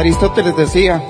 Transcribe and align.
Aristóteles 0.00 0.56
decía 0.56 1.02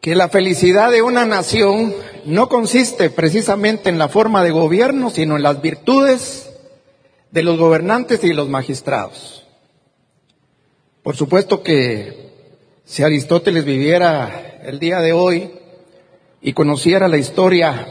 que 0.00 0.16
la 0.16 0.28
felicidad 0.28 0.90
de 0.90 1.02
una 1.02 1.24
nación 1.24 1.94
no 2.24 2.48
consiste 2.48 3.10
precisamente 3.10 3.90
en 3.90 3.96
la 3.96 4.08
forma 4.08 4.42
de 4.42 4.50
gobierno, 4.50 5.08
sino 5.10 5.36
en 5.36 5.44
las 5.44 5.62
virtudes 5.62 6.50
de 7.30 7.44
los 7.44 7.60
gobernantes 7.60 8.24
y 8.24 8.32
los 8.32 8.48
magistrados. 8.48 9.46
Por 11.04 11.14
supuesto 11.14 11.62
que 11.62 12.32
si 12.84 13.04
Aristóteles 13.04 13.64
viviera 13.64 14.58
el 14.64 14.80
día 14.80 14.98
de 14.98 15.12
hoy 15.12 15.52
y 16.40 16.54
conociera 16.54 17.06
la 17.06 17.18
historia 17.18 17.86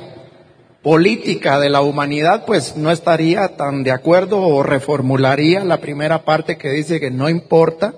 política 0.84 1.58
de 1.62 1.70
la 1.70 1.80
humanidad, 1.80 2.44
pues 2.46 2.76
no 2.76 2.92
estaría 2.92 3.56
tan 3.56 3.84
de 3.84 3.92
acuerdo 3.92 4.42
o 4.42 4.62
reformularía 4.62 5.64
la 5.64 5.80
primera 5.80 6.26
parte 6.26 6.58
que 6.58 6.72
dice 6.72 7.00
que 7.00 7.12
no 7.12 7.30
importa 7.30 7.94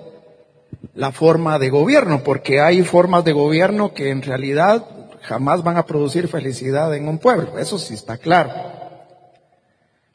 la 0.94 1.12
forma 1.12 1.58
de 1.58 1.70
gobierno, 1.70 2.22
porque 2.22 2.60
hay 2.60 2.82
formas 2.82 3.24
de 3.24 3.32
gobierno 3.32 3.94
que 3.94 4.10
en 4.10 4.22
realidad 4.22 4.84
jamás 5.22 5.62
van 5.62 5.76
a 5.76 5.86
producir 5.86 6.28
felicidad 6.28 6.94
en 6.94 7.08
un 7.08 7.18
pueblo, 7.18 7.58
eso 7.58 7.78
sí 7.78 7.94
está 7.94 8.18
claro. 8.18 8.50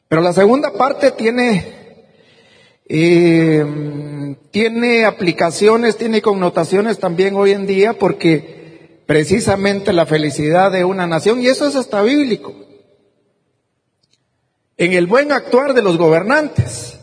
Pero 0.08 0.22
la 0.22 0.32
segunda 0.32 0.72
parte 0.72 1.10
tiene, 1.10 2.06
eh, 2.88 4.36
tiene 4.50 5.04
aplicaciones, 5.04 5.96
tiene 5.96 6.22
connotaciones 6.22 6.98
también 6.98 7.34
hoy 7.34 7.52
en 7.52 7.66
día, 7.66 7.92
porque 7.94 9.02
precisamente 9.06 9.92
la 9.92 10.06
felicidad 10.06 10.70
de 10.70 10.84
una 10.84 11.06
nación, 11.06 11.42
y 11.42 11.48
eso 11.48 11.66
es 11.66 11.74
hasta 11.76 12.02
bíblico, 12.02 12.54
en 14.76 14.92
el 14.92 15.06
buen 15.06 15.32
actuar 15.32 15.74
de 15.74 15.82
los 15.82 15.98
gobernantes 15.98 16.98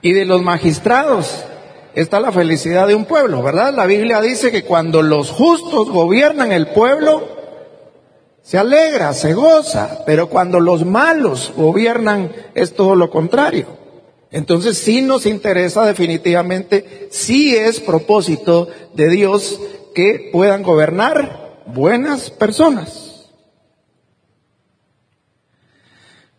y 0.00 0.12
de 0.12 0.24
los 0.24 0.42
magistrados, 0.42 1.44
está 1.96 2.20
la 2.20 2.30
felicidad 2.30 2.86
de 2.86 2.94
un 2.94 3.06
pueblo, 3.06 3.42
¿verdad? 3.42 3.74
La 3.74 3.86
Biblia 3.86 4.20
dice 4.20 4.52
que 4.52 4.64
cuando 4.64 5.02
los 5.02 5.30
justos 5.30 5.88
gobiernan 5.88 6.52
el 6.52 6.68
pueblo, 6.68 7.26
se 8.42 8.58
alegra, 8.58 9.14
se 9.14 9.32
goza, 9.32 10.04
pero 10.04 10.28
cuando 10.28 10.60
los 10.60 10.84
malos 10.84 11.52
gobiernan 11.56 12.30
es 12.54 12.74
todo 12.74 12.94
lo 12.94 13.10
contrario. 13.10 13.66
Entonces 14.30 14.76
sí 14.76 15.00
nos 15.00 15.24
interesa 15.24 15.86
definitivamente, 15.86 17.08
sí 17.10 17.56
es 17.56 17.80
propósito 17.80 18.68
de 18.92 19.08
Dios 19.08 19.58
que 19.94 20.28
puedan 20.32 20.62
gobernar 20.62 21.62
buenas 21.66 22.30
personas. 22.30 23.30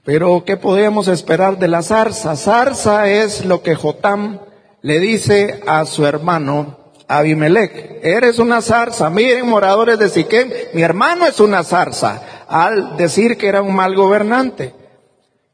Pero 0.03 0.45
¿qué 0.45 0.55
podemos 0.55 1.07
esperar 1.07 1.57
de 1.57 1.67
la 1.67 1.81
zarza? 1.81 2.35
Zarza 2.35 3.09
es 3.09 3.43
lo 3.43 3.63
que 3.63 3.75
Jotam 3.75 4.39
le 4.81 4.99
dice 4.99 5.61
a 5.65 5.85
su 5.85 6.05
hermano 6.05 6.77
Abimelech, 7.07 7.99
eres 8.03 8.37
una 8.37 8.61
zarza, 8.61 9.09
miren 9.09 9.47
moradores 9.47 9.97
de 9.97 10.09
Siquem, 10.09 10.51
mi 10.73 10.81
hermano 10.81 11.25
es 11.25 11.39
una 11.39 11.63
zarza, 11.63 12.45
al 12.47 12.97
decir 12.97 13.37
que 13.37 13.47
era 13.47 13.61
un 13.61 13.75
mal 13.75 13.95
gobernante. 13.95 14.73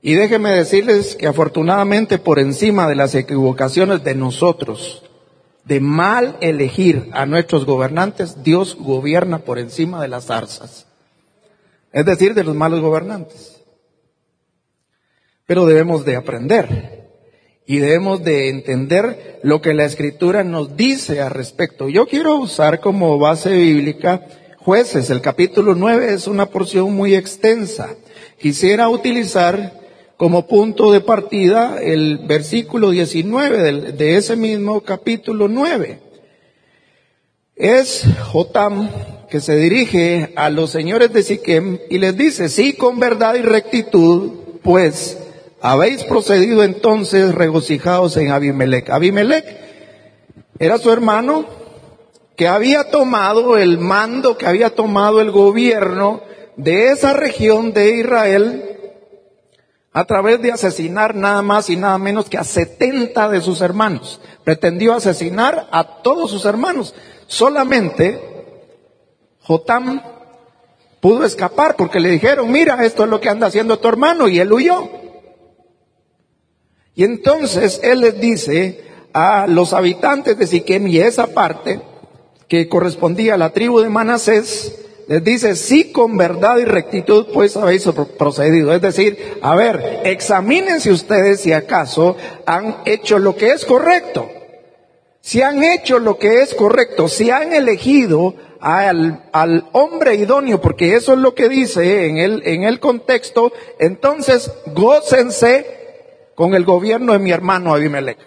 Y 0.02 0.16
déjenme 0.16 0.52
decirles 0.52 1.16
que 1.16 1.28
afortunadamente 1.28 2.18
por 2.18 2.40
encima 2.40 2.88
de 2.88 2.96
las 2.96 3.16
equivocaciones 3.16 4.04
de 4.04 4.16
nosotros, 4.16 5.04
de 5.64 5.80
mal 5.80 6.36
elegir 6.42 7.10
a 7.14 7.26
nuestros 7.26 7.66
gobernantes, 7.66 8.44
Dios 8.44 8.76
gobierna 8.78 9.40
por 9.40 9.60
encima 9.60 10.02
de 10.02 10.10
las 10.10 10.26
zarzas. 10.26 10.88
Es 11.94 12.06
decir, 12.06 12.34
de 12.34 12.44
los 12.44 12.56
malos 12.56 12.82
gobernantes. 12.82 13.64
Pero 15.46 15.66
debemos 15.66 16.04
de 16.04 16.16
aprender 16.16 17.03
y 17.66 17.78
debemos 17.78 18.24
de 18.24 18.50
entender 18.50 19.40
lo 19.44 19.62
que 19.62 19.74
la 19.74 19.86
escritura 19.86 20.44
nos 20.44 20.76
dice 20.76 21.22
al 21.22 21.32
respecto. 21.32 21.88
Yo 21.90 22.08
quiero 22.08 22.36
usar 22.36 22.80
como 22.80 23.18
base 23.18 23.52
bíblica 23.52 24.28
jueces. 24.58 25.10
El 25.10 25.22
capítulo 25.22 25.76
9 25.76 26.14
es 26.14 26.28
una 26.28 26.48
porción 26.48 26.94
muy 26.94 27.16
extensa. 27.16 27.96
Quisiera 28.40 28.90
utilizar 28.90 29.82
como 30.18 30.48
punto 30.48 30.92
de 30.92 31.02
partida 31.02 31.82
el 31.82 32.20
versículo 32.20 32.92
19 32.92 33.92
de, 33.94 34.18
ese 34.18 34.36
mismo 34.36 34.82
capítulo 34.82 35.48
9. 35.48 36.00
Es 37.56 38.06
Jotam 38.32 38.90
que 39.30 39.40
se 39.40 39.56
dirige 39.56 40.34
a 40.36 40.50
los 40.50 40.70
señores 40.70 41.14
de 41.14 41.24
Siquem 41.24 41.80
y 41.90 41.98
les 41.98 42.16
dice, 42.18 42.50
sí, 42.50 42.74
con 42.74 43.00
verdad 43.00 43.36
y 43.36 43.42
rectitud, 43.42 44.32
pues 44.62 45.18
habéis 45.64 46.04
procedido 46.04 46.62
entonces 46.62 47.34
regocijados 47.34 48.18
en 48.18 48.32
Abimelech. 48.32 48.90
Abimelech 48.90 49.46
era 50.60 50.78
su 50.78 50.92
hermano 50.92 51.46
que 52.36 52.50
había 52.50 52.92
tomado 52.92 53.58
el 53.58 53.78
mando, 53.78 54.38
que 54.38 54.46
había 54.46 54.76
tomado 54.76 55.22
el 55.22 55.32
gobierno 55.32 56.22
de 56.58 56.90
esa 56.90 57.14
región 57.14 57.72
de 57.72 57.96
Israel 57.96 58.78
a 59.94 60.04
través 60.04 60.42
de 60.42 60.52
asesinar 60.52 61.16
nada 61.16 61.42
más 61.42 61.70
y 61.70 61.78
nada 61.78 61.98
menos 61.98 62.30
que 62.30 62.38
a 62.38 62.44
70 62.44 63.30
de 63.30 63.40
sus 63.40 63.62
hermanos. 63.62 64.20
Pretendió 64.44 64.94
asesinar 64.94 65.70
a 65.72 66.02
todos 66.02 66.30
sus 66.30 66.44
hermanos. 66.44 66.94
Solamente 67.28 68.20
Jotam 69.44 70.02
pudo 71.00 71.24
escapar 71.24 71.78
porque 71.78 72.02
le 72.02 72.10
dijeron, 72.10 72.52
mira, 72.52 72.84
esto 72.84 73.06
es 73.06 73.10
lo 73.10 73.22
que 73.22 73.30
anda 73.30 73.48
haciendo 73.48 73.80
tu 73.80 73.88
hermano 73.88 74.28
y 74.28 74.40
él 74.40 74.52
huyó. 74.52 75.04
Y 76.96 77.04
entonces 77.04 77.80
él 77.84 78.02
les 78.02 78.20
dice 78.20 78.82
a 79.14 79.48
los 79.48 79.74
habitantes 79.74 80.38
de 80.38 80.48
Siquem 80.48 80.88
y 80.88 81.00
esa 81.00 81.28
parte 81.28 81.82
que 82.48 82.68
correspondía 82.68 83.34
a 83.34 83.38
la 83.38 83.52
tribu 83.52 83.80
de 83.80 83.90
Manasés, 83.90 84.80
les 85.08 85.24
dice, 85.24 85.56
sí 85.56 85.92
con 85.92 86.18
verdad 86.18 86.58
y 86.60 86.66
rectitud 86.66 87.28
pues 87.34 87.58
habéis 87.58 87.88
procedido. 88.18 88.74
Es 88.74 88.82
decir, 88.82 89.40
a 89.42 89.56
ver, 89.56 90.02
examínense 90.06 90.92
ustedes 90.92 91.42
si 91.42 91.52
acaso 91.52 92.16
han 92.46 92.78
hecho 92.86 93.20
lo 93.20 93.36
que 93.36 93.52
es 93.52 93.66
correcto. 93.66 94.30
Si 95.20 95.42
han 95.42 95.64
hecho 95.64 96.00
lo 96.00 96.18
que 96.18 96.42
es 96.42 96.54
correcto, 96.54 97.08
si 97.08 97.32
han 97.32 97.54
elegido 97.54 98.36
al, 98.60 99.24
al, 99.32 99.70
hombre 99.72 100.16
idóneo, 100.16 100.62
porque 100.62 100.96
eso 100.96 101.14
es 101.14 101.20
lo 101.20 101.34
que 101.34 101.50
dice 101.50 102.08
en 102.08 102.18
el, 102.18 102.42
en 102.46 102.64
el 102.64 102.80
contexto, 102.80 103.52
entonces 103.80 104.52
gócense 104.74 105.83
con 106.36 106.54
el 106.54 106.66
gobierno 106.66 107.14
de 107.14 107.20
mi 107.20 107.32
hermano 107.32 107.74
Abimelech. 107.74 108.18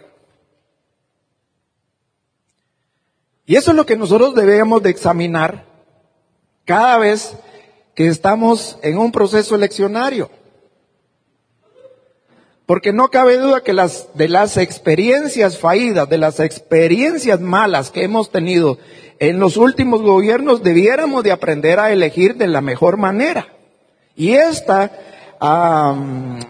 Y 3.46 3.56
eso 3.56 3.70
es 3.70 3.76
lo 3.76 3.86
que 3.86 3.96
nosotros 3.96 4.34
debemos 4.34 4.82
de 4.82 4.90
examinar 4.90 5.64
cada 6.64 6.98
vez 6.98 7.36
que 7.94 8.08
estamos 8.08 8.78
en 8.82 8.98
un 8.98 9.12
proceso 9.12 9.54
eleccionario. 9.54 10.30
Porque 12.66 12.92
no 12.92 13.08
cabe 13.08 13.38
duda 13.38 13.62
que 13.62 13.72
las, 13.72 14.08
de 14.14 14.28
las 14.28 14.56
experiencias 14.56 15.58
fallidas, 15.58 16.08
de 16.08 16.18
las 16.18 16.40
experiencias 16.40 17.40
malas 17.40 17.92
que 17.92 18.02
hemos 18.02 18.32
tenido 18.32 18.78
en 19.20 19.38
los 19.38 19.56
últimos 19.56 20.02
gobiernos, 20.02 20.64
debiéramos 20.64 21.22
de 21.22 21.30
aprender 21.30 21.78
a 21.78 21.92
elegir 21.92 22.34
de 22.34 22.48
la 22.48 22.60
mejor 22.60 22.96
manera. 22.96 23.54
Y 24.16 24.32
esta 24.32 24.90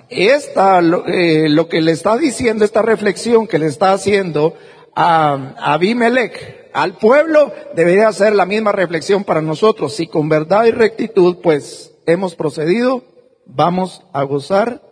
esta, 0.08 0.80
eh, 0.80 1.48
lo 1.48 1.68
que 1.68 1.80
le 1.80 1.92
está 1.92 2.16
diciendo, 2.16 2.64
esta 2.64 2.82
reflexión 2.82 3.46
que 3.46 3.58
le 3.58 3.66
está 3.66 3.92
haciendo 3.92 4.54
a 4.94 5.54
Abimelech, 5.58 6.70
al 6.72 6.98
pueblo, 6.98 7.52
debería 7.74 8.12
ser 8.12 8.34
la 8.34 8.46
misma 8.46 8.72
reflexión 8.72 9.24
para 9.24 9.40
nosotros. 9.40 9.94
Si 9.94 10.06
con 10.06 10.28
verdad 10.28 10.64
y 10.66 10.70
rectitud, 10.70 11.38
pues, 11.42 11.92
hemos 12.06 12.34
procedido, 12.34 13.02
vamos 13.46 14.02
a 14.12 14.22
gozar 14.24 14.82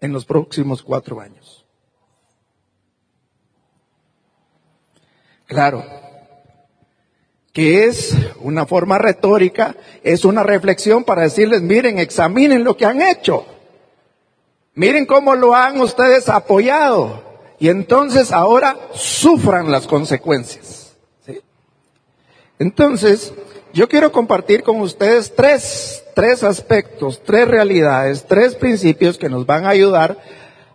en 0.00 0.12
los 0.12 0.24
próximos 0.24 0.82
cuatro 0.82 1.20
años. 1.20 1.66
Claro, 5.46 5.82
que 7.58 7.86
es 7.86 8.16
una 8.38 8.66
forma 8.66 8.98
retórica, 8.98 9.74
es 10.04 10.24
una 10.24 10.44
reflexión 10.44 11.02
para 11.02 11.22
decirles, 11.22 11.60
miren, 11.60 11.98
examinen 11.98 12.62
lo 12.62 12.76
que 12.76 12.86
han 12.86 13.02
hecho. 13.02 13.46
Miren 14.74 15.06
cómo 15.06 15.34
lo 15.34 15.56
han 15.56 15.80
ustedes 15.80 16.28
apoyado. 16.28 17.20
Y 17.58 17.68
entonces 17.68 18.30
ahora 18.30 18.76
sufran 18.94 19.72
las 19.72 19.88
consecuencias. 19.88 20.96
Entonces, 22.60 23.34
yo 23.72 23.88
quiero 23.88 24.12
compartir 24.12 24.62
con 24.62 24.80
ustedes 24.80 25.34
tres, 25.34 26.04
tres 26.14 26.44
aspectos, 26.44 27.20
tres 27.24 27.48
realidades, 27.48 28.24
tres 28.28 28.54
principios 28.54 29.18
que 29.18 29.28
nos 29.28 29.46
van 29.46 29.64
a 29.64 29.70
ayudar 29.70 30.16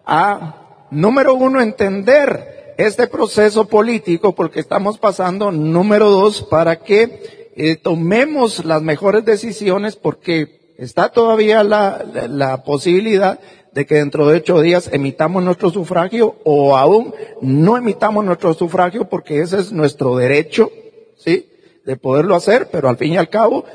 a, 0.06 0.88
número 0.92 1.34
uno, 1.34 1.62
entender 1.62 2.63
este 2.78 3.08
proceso 3.08 3.68
político 3.68 4.34
porque 4.36 4.60
estamos 4.60 4.98
pasando, 4.98 5.52
número 5.52 6.10
dos, 6.10 6.42
para 6.42 6.80
que 6.80 7.52
eh, 7.56 7.76
tomemos 7.76 8.66
las 8.66 8.82
mejores 8.82 9.26
decisiones 9.26 9.96
porque 9.96 10.74
está 10.78 11.10
todavía 11.10 11.64
la, 11.64 12.04
la, 12.28 12.64
posibilidad 12.64 13.40
de 13.74 13.86
que 13.86 13.96
dentro 13.96 14.28
de 14.28 14.38
ocho 14.38 14.62
días 14.62 14.90
emitamos 14.92 15.44
nuestro 15.44 15.70
sufragio 15.70 16.36
o 16.44 16.76
aún 16.78 17.14
no 17.42 17.78
emitamos 17.78 18.26
nuestro 18.26 18.54
sufragio 18.54 19.08
porque 19.08 19.42
ese 19.42 19.60
es 19.60 19.72
nuestro 19.72 20.16
derecho, 20.16 20.72
¿sí? 21.18 21.50
De 21.86 21.96
poderlo 21.96 22.36
hacer, 22.36 22.70
pero 22.72 22.90
al 22.90 22.98
fin 22.98 23.14
y 23.14 23.18
al 23.18 23.30
cabo, 23.30 23.66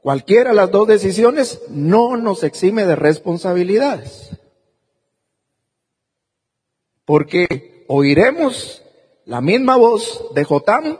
cualquiera 0.00 0.50
de 0.50 0.56
las 0.56 0.70
dos 0.70 0.86
decisiones 0.88 1.60
no 1.68 2.16
nos 2.16 2.44
exime 2.44 2.86
de 2.86 2.96
responsabilidades. 2.96 4.30
Porque 7.04 7.71
oiremos 7.94 8.82
la 9.26 9.42
misma 9.42 9.76
voz 9.76 10.24
de 10.34 10.44
Jotam 10.44 10.96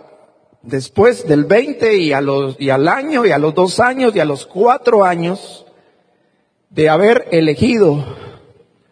después 0.60 1.26
del 1.26 1.46
20 1.46 1.96
y, 1.96 2.12
a 2.12 2.20
los, 2.20 2.60
y 2.60 2.68
al 2.68 2.86
año 2.86 3.24
y 3.24 3.30
a 3.30 3.38
los 3.38 3.54
dos 3.54 3.80
años 3.80 4.14
y 4.14 4.20
a 4.20 4.26
los 4.26 4.44
cuatro 4.44 5.02
años 5.02 5.64
de 6.68 6.90
haber 6.90 7.28
elegido 7.30 8.04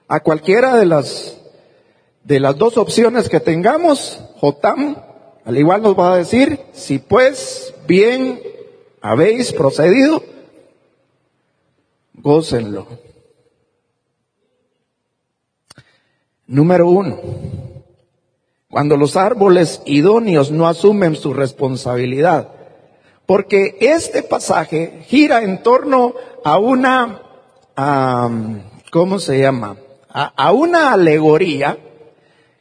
a 0.08 0.20
cualquiera 0.20 0.76
de 0.76 0.87
las, 0.87 1.37
de 2.25 2.41
las 2.41 2.56
dos 2.56 2.79
opciones 2.79 3.29
que 3.29 3.38
tengamos, 3.38 4.19
Jotam, 4.41 4.96
al 5.44 5.58
igual 5.58 5.82
nos 5.82 5.99
va 5.99 6.14
a 6.14 6.17
decir, 6.17 6.58
si 6.73 6.99
pues 7.00 7.75
bien 7.87 8.41
habéis 9.03 9.53
procedido, 9.53 10.25
gócenlo. 12.14 12.87
Número 16.46 16.88
uno, 16.88 17.20
cuando 18.70 18.96
los 18.96 19.17
árboles 19.17 19.82
idóneos 19.84 20.52
no 20.52 20.69
asumen 20.69 21.17
su 21.17 21.34
responsabilidad, 21.34 22.49
porque 23.26 23.76
este 23.81 24.22
pasaje 24.22 25.02
gira 25.06 25.43
en 25.43 25.62
torno 25.62 26.14
a 26.44 26.58
una, 26.58 27.20
¿cómo 28.93 29.19
se 29.19 29.40
llama? 29.40 29.76
A, 30.08 30.52
una 30.52 30.93
alegoría 30.93 31.78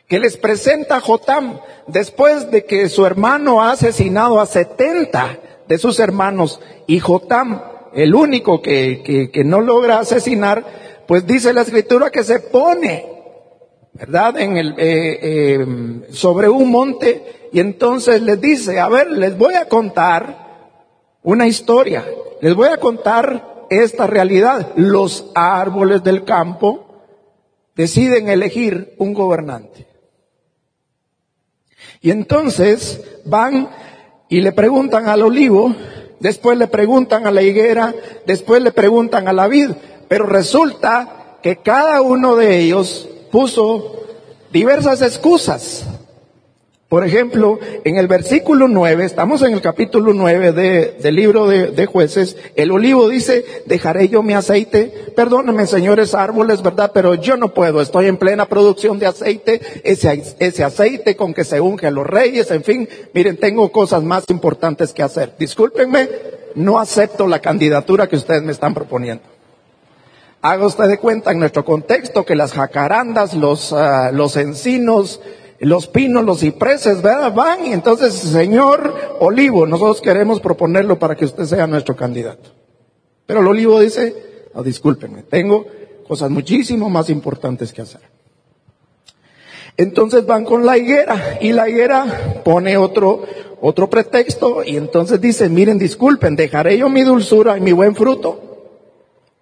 que 0.07 0.19
les 0.19 0.37
presenta 0.37 0.99
Jotam 0.99 1.59
después 1.87 2.49
de 2.49 2.65
que 2.65 2.89
su 2.89 3.05
hermano 3.05 3.61
ha 3.61 3.71
asesinado 3.71 4.39
a 4.39 4.47
70 4.47 5.37
de 5.67 5.77
sus 5.77 5.99
hermanos 5.99 6.59
y 6.87 6.99
Jotam, 6.99 7.61
el 7.93 8.15
único 8.15 8.61
que, 8.61 9.29
que 9.31 9.43
no 9.43 9.61
logra 9.61 9.99
asesinar, 9.99 10.63
pues 11.07 11.27
dice 11.27 11.53
la 11.53 11.61
escritura 11.61 12.09
que 12.09 12.23
se 12.23 12.39
pone 12.39 13.18
¿verdad? 13.99 14.39
En 14.39 14.55
el, 14.55 14.75
eh, 14.77 15.19
eh, 15.21 16.07
sobre 16.11 16.47
un 16.47 16.71
monte 16.71 17.49
y 17.51 17.59
entonces 17.59 18.21
les 18.21 18.39
dice, 18.39 18.79
a 18.79 18.87
ver, 18.87 19.11
les 19.11 19.37
voy 19.37 19.55
a 19.55 19.67
contar 19.67 20.77
una 21.21 21.47
historia, 21.47 22.05
les 22.41 22.55
voy 22.55 22.69
a 22.69 22.77
contar 22.77 23.65
esta 23.69 24.07
realidad. 24.07 24.71
Los 24.77 25.29
árboles 25.35 26.01
del 26.01 26.23
campo 26.23 26.85
deciden 27.75 28.29
elegir 28.29 28.95
un 28.99 29.13
gobernante. 29.13 29.85
Y 32.01 32.11
entonces 32.11 33.01
van 33.25 33.69
y 34.29 34.39
le 34.39 34.53
preguntan 34.53 35.09
al 35.09 35.23
olivo, 35.23 35.75
después 36.21 36.57
le 36.57 36.67
preguntan 36.67 37.27
a 37.27 37.31
la 37.31 37.41
higuera, 37.41 37.93
después 38.25 38.61
le 38.61 38.71
preguntan 38.71 39.27
a 39.27 39.33
la 39.33 39.47
vid, 39.47 39.71
pero 40.07 40.25
resulta 40.25 41.37
que 41.43 41.57
cada 41.57 42.01
uno 42.01 42.37
de 42.37 42.59
ellos 42.59 43.09
puso 43.31 44.03
diversas 44.51 45.01
excusas. 45.01 45.85
Por 46.89 47.05
ejemplo, 47.05 47.59
en 47.83 47.97
el 47.97 48.07
versículo 48.07 48.67
9, 48.67 49.05
estamos 49.05 49.43
en 49.43 49.53
el 49.53 49.61
capítulo 49.61 50.11
9 50.11 50.53
de, 50.53 50.97
del 50.99 51.15
libro 51.15 51.47
de, 51.47 51.85
jueces, 51.85 52.35
el 52.55 52.71
olivo 52.71 53.07
dice, 53.07 53.45
dejaré 53.67 54.09
yo 54.09 54.23
mi 54.23 54.33
aceite, 54.33 54.91
perdónenme 55.15 55.67
señores 55.67 56.15
árboles, 56.15 56.63
¿verdad? 56.63 56.89
Pero 56.91 57.13
yo 57.13 57.37
no 57.37 57.53
puedo, 57.53 57.79
estoy 57.79 58.07
en 58.07 58.17
plena 58.17 58.47
producción 58.47 58.97
de 58.97 59.05
aceite, 59.05 59.61
ese, 59.83 60.23
ese 60.39 60.63
aceite 60.63 61.15
con 61.15 61.35
que 61.35 61.43
se 61.43 61.61
unge 61.61 61.85
a 61.85 61.91
los 61.91 62.07
reyes, 62.07 62.49
en 62.49 62.63
fin, 62.63 62.89
miren, 63.13 63.37
tengo 63.37 63.71
cosas 63.71 64.01
más 64.01 64.23
importantes 64.29 64.91
que 64.91 65.03
hacer. 65.03 65.35
Discúlpenme, 65.37 66.09
no 66.55 66.79
acepto 66.79 67.27
la 67.27 67.37
candidatura 67.37 68.07
que 68.07 68.15
ustedes 68.15 68.41
me 68.41 68.51
están 68.51 68.73
proponiendo. 68.73 69.38
Haga 70.41 70.67
usted 70.67 70.85
de 70.85 70.99
cuenta 70.99 71.31
en 71.31 71.39
nuestro 71.39 71.65
contexto 71.65 72.25
que 72.25 72.35
las 72.35 72.53
jacarandas, 72.53 73.33
los, 73.33 73.73
ah, 73.73 74.11
los 74.13 74.37
encinos, 74.37 75.19
los 75.59 75.87
pinos, 75.87 76.23
los 76.23 76.39
cipreses, 76.39 77.01
¿verdad? 77.01 77.33
Van 77.33 77.65
y 77.65 77.73
entonces, 77.73 78.13
señor 78.13 79.17
Olivo, 79.19 79.65
nosotros 79.65 79.99
queremos 79.99 80.39
proponerlo 80.39 80.97
para 80.97 81.15
que 81.15 81.25
usted 81.25 81.43
sea 81.43 81.67
nuestro 81.67 81.93
candidato. 81.97 82.51
Pero 83.25 83.41
el 83.41 83.47
Olivo 83.47 83.81
dice, 83.81 84.15
no, 84.55 84.63
discúlpenme, 84.63 85.23
tengo 85.23 85.65
cosas 86.07 86.29
muchísimo 86.29 86.89
más 86.89 87.09
importantes 87.09 87.73
que 87.73 87.81
hacer. 87.81 88.01
Entonces 89.75 90.25
van 90.25 90.45
con 90.45 90.65
la 90.65 90.77
higuera 90.77 91.37
y 91.41 91.51
la 91.51 91.69
higuera 91.69 92.41
pone 92.45 92.77
otro, 92.77 93.23
otro 93.59 93.89
pretexto 93.89 94.63
y 94.63 94.77
entonces 94.77 95.19
dice, 95.19 95.49
miren, 95.49 95.77
disculpen, 95.77 96.37
dejaré 96.37 96.77
yo 96.77 96.87
mi 96.87 97.03
dulzura 97.03 97.57
y 97.57 97.61
mi 97.61 97.73
buen 97.73 97.93
fruto 97.93 98.48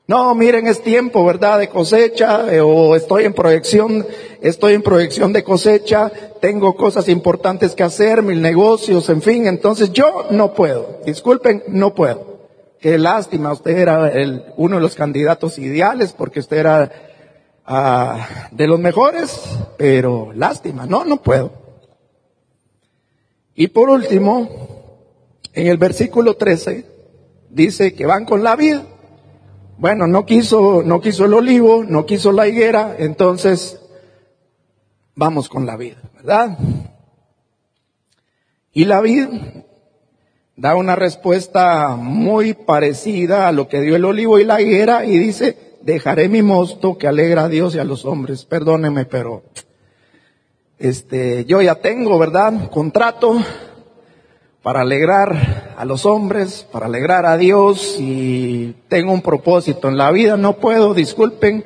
no, 0.08 0.34
miren, 0.36 0.68
es 0.68 0.82
tiempo, 0.82 1.26
¿verdad? 1.26 1.60
De 1.60 1.68
cosecha, 1.68 2.54
eh, 2.54 2.62
o 2.62 2.96
estoy 2.96 3.26
en 3.26 3.34
proyección, 3.34 4.08
estoy 4.40 4.74
en 4.74 4.82
proyección 4.82 5.34
de 5.34 5.44
cosecha, 5.44 6.10
tengo 6.40 6.78
cosas 6.78 7.10
importantes 7.10 7.76
que 7.76 7.84
hacer, 7.84 8.24
mil 8.24 8.42
negocios, 8.42 9.10
en 9.10 9.22
fin, 9.22 9.48
entonces 9.48 9.92
yo 9.92 10.28
no 10.32 10.54
puedo. 10.54 11.02
Disculpen, 11.06 11.62
no 11.68 11.94
puedo. 11.94 12.38
Qué 12.80 12.98
lástima, 12.98 13.52
usted 13.52 13.78
era 13.78 14.08
el, 14.08 14.46
uno 14.56 14.78
de 14.78 14.82
los 14.82 14.96
candidatos 14.96 15.60
ideales 15.60 16.14
porque 16.14 16.40
usted 16.40 16.58
era 16.58 16.90
ah, 17.66 18.48
de 18.52 18.66
los 18.66 18.80
mejores, 18.80 19.42
pero 19.78 20.32
lástima, 20.34 20.86
no, 20.86 21.04
no 21.04 21.22
puedo. 21.22 21.52
Y 23.56 23.68
por 23.68 23.90
último, 23.90 24.48
en 25.52 25.68
el 25.68 25.78
versículo 25.78 26.38
13, 26.38 26.86
dice 27.50 27.94
que 27.94 28.06
van 28.06 28.24
con 28.24 28.42
la 28.42 28.56
vida. 28.56 28.86
Bueno, 29.78 30.08
no 30.08 30.26
quiso, 30.26 30.82
no 30.84 31.02
quiso 31.02 31.26
el 31.26 31.36
olivo, 31.36 31.84
no 31.84 32.08
quiso 32.08 32.32
la 32.32 32.48
higuera, 32.48 32.96
entonces 32.98 33.80
vamos 35.16 35.50
con 35.50 35.68
la 35.68 35.78
vida, 35.78 35.98
¿verdad? 36.16 36.58
Y 38.74 38.86
la 38.86 39.02
vid 39.02 39.28
da 40.56 40.76
una 40.76 40.96
respuesta 40.96 41.96
muy 41.96 42.54
parecida 42.56 43.48
a 43.48 43.52
lo 43.52 43.68
que 43.68 43.80
dio 43.82 43.96
el 43.96 44.06
olivo 44.06 44.40
y 44.40 44.46
la 44.46 44.60
higuera 44.60 45.06
y 45.06 45.20
dice, 45.20 45.78
dejaré 45.82 46.28
mi 46.28 46.42
mosto 46.42 46.98
que 46.98 47.08
alegra 47.08 47.44
a 47.44 47.50
Dios 47.50 47.76
y 47.76 47.80
a 47.80 47.84
los 47.84 48.04
hombres. 48.06 48.46
Perdóneme, 48.46 49.06
pero 49.06 49.44
este, 50.80 51.46
yo 51.46 51.62
ya 51.62 51.76
tengo, 51.76 52.18
¿verdad? 52.18 52.72
Contrato, 52.72 53.40
para 54.64 54.82
alegrar 54.82 55.57
a 55.78 55.86
los 55.86 56.08
hombres, 56.08 56.66
para 56.72 56.88
alegrar 56.88 57.28
a 57.28 57.38
Dios 57.38 57.98
y 58.00 58.74
tengo 58.90 59.14
un 59.14 59.22
propósito 59.22 59.88
en 59.88 59.96
la 59.96 60.10
vida, 60.10 60.36
no 60.36 60.54
puedo, 60.54 60.96
disculpen, 60.96 61.64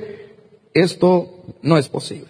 esto 0.74 1.30
no 1.62 1.78
es 1.78 1.88
posible. 1.88 2.30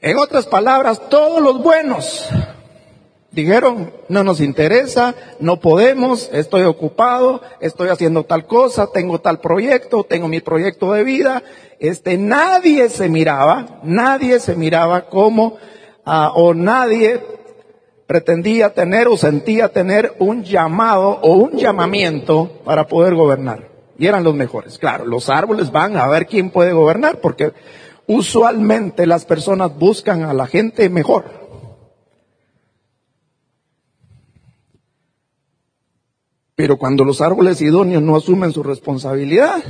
En 0.00 0.18
otras 0.18 0.46
palabras, 0.46 1.08
todos 1.08 1.40
los 1.40 1.62
buenos 1.62 2.28
dijeron, 3.30 3.92
no 4.08 4.24
nos 4.24 4.40
interesa, 4.40 5.14
no 5.38 5.60
podemos, 5.60 6.28
estoy 6.32 6.64
ocupado, 6.64 7.40
estoy 7.60 7.90
haciendo 7.90 8.24
tal 8.24 8.48
cosa, 8.48 8.88
tengo 8.88 9.20
tal 9.20 9.38
proyecto, 9.38 10.02
tengo 10.02 10.26
mi 10.26 10.40
proyecto 10.40 10.92
de 10.92 11.04
vida. 11.04 11.44
Este, 11.78 12.18
nadie 12.18 12.88
se 12.88 13.08
miraba, 13.08 13.78
nadie 13.84 14.40
se 14.40 14.56
miraba 14.56 15.08
como, 15.08 15.56
ah, 16.04 16.32
o 16.34 16.52
nadie 16.52 17.20
pretendía 18.10 18.74
tener 18.74 19.06
o 19.06 19.16
sentía 19.16 19.68
tener 19.68 20.16
un 20.18 20.42
llamado 20.42 21.20
o 21.22 21.34
un 21.34 21.52
llamamiento 21.52 22.60
para 22.64 22.88
poder 22.88 23.14
gobernar. 23.14 23.68
Y 24.00 24.08
eran 24.08 24.24
los 24.24 24.34
mejores. 24.34 24.78
Claro, 24.78 25.04
los 25.04 25.30
árboles 25.30 25.70
van 25.70 25.96
a 25.96 26.08
ver 26.08 26.26
quién 26.26 26.50
puede 26.50 26.72
gobernar, 26.72 27.20
porque 27.20 27.52
usualmente 28.08 29.06
las 29.06 29.24
personas 29.24 29.78
buscan 29.78 30.24
a 30.24 30.34
la 30.34 30.48
gente 30.48 30.88
mejor. 30.88 31.24
Pero 36.56 36.78
cuando 36.78 37.04
los 37.04 37.20
árboles 37.20 37.62
idóneos 37.62 38.02
no 38.02 38.16
asumen 38.16 38.52
su 38.52 38.64
responsabilidad, 38.64 39.62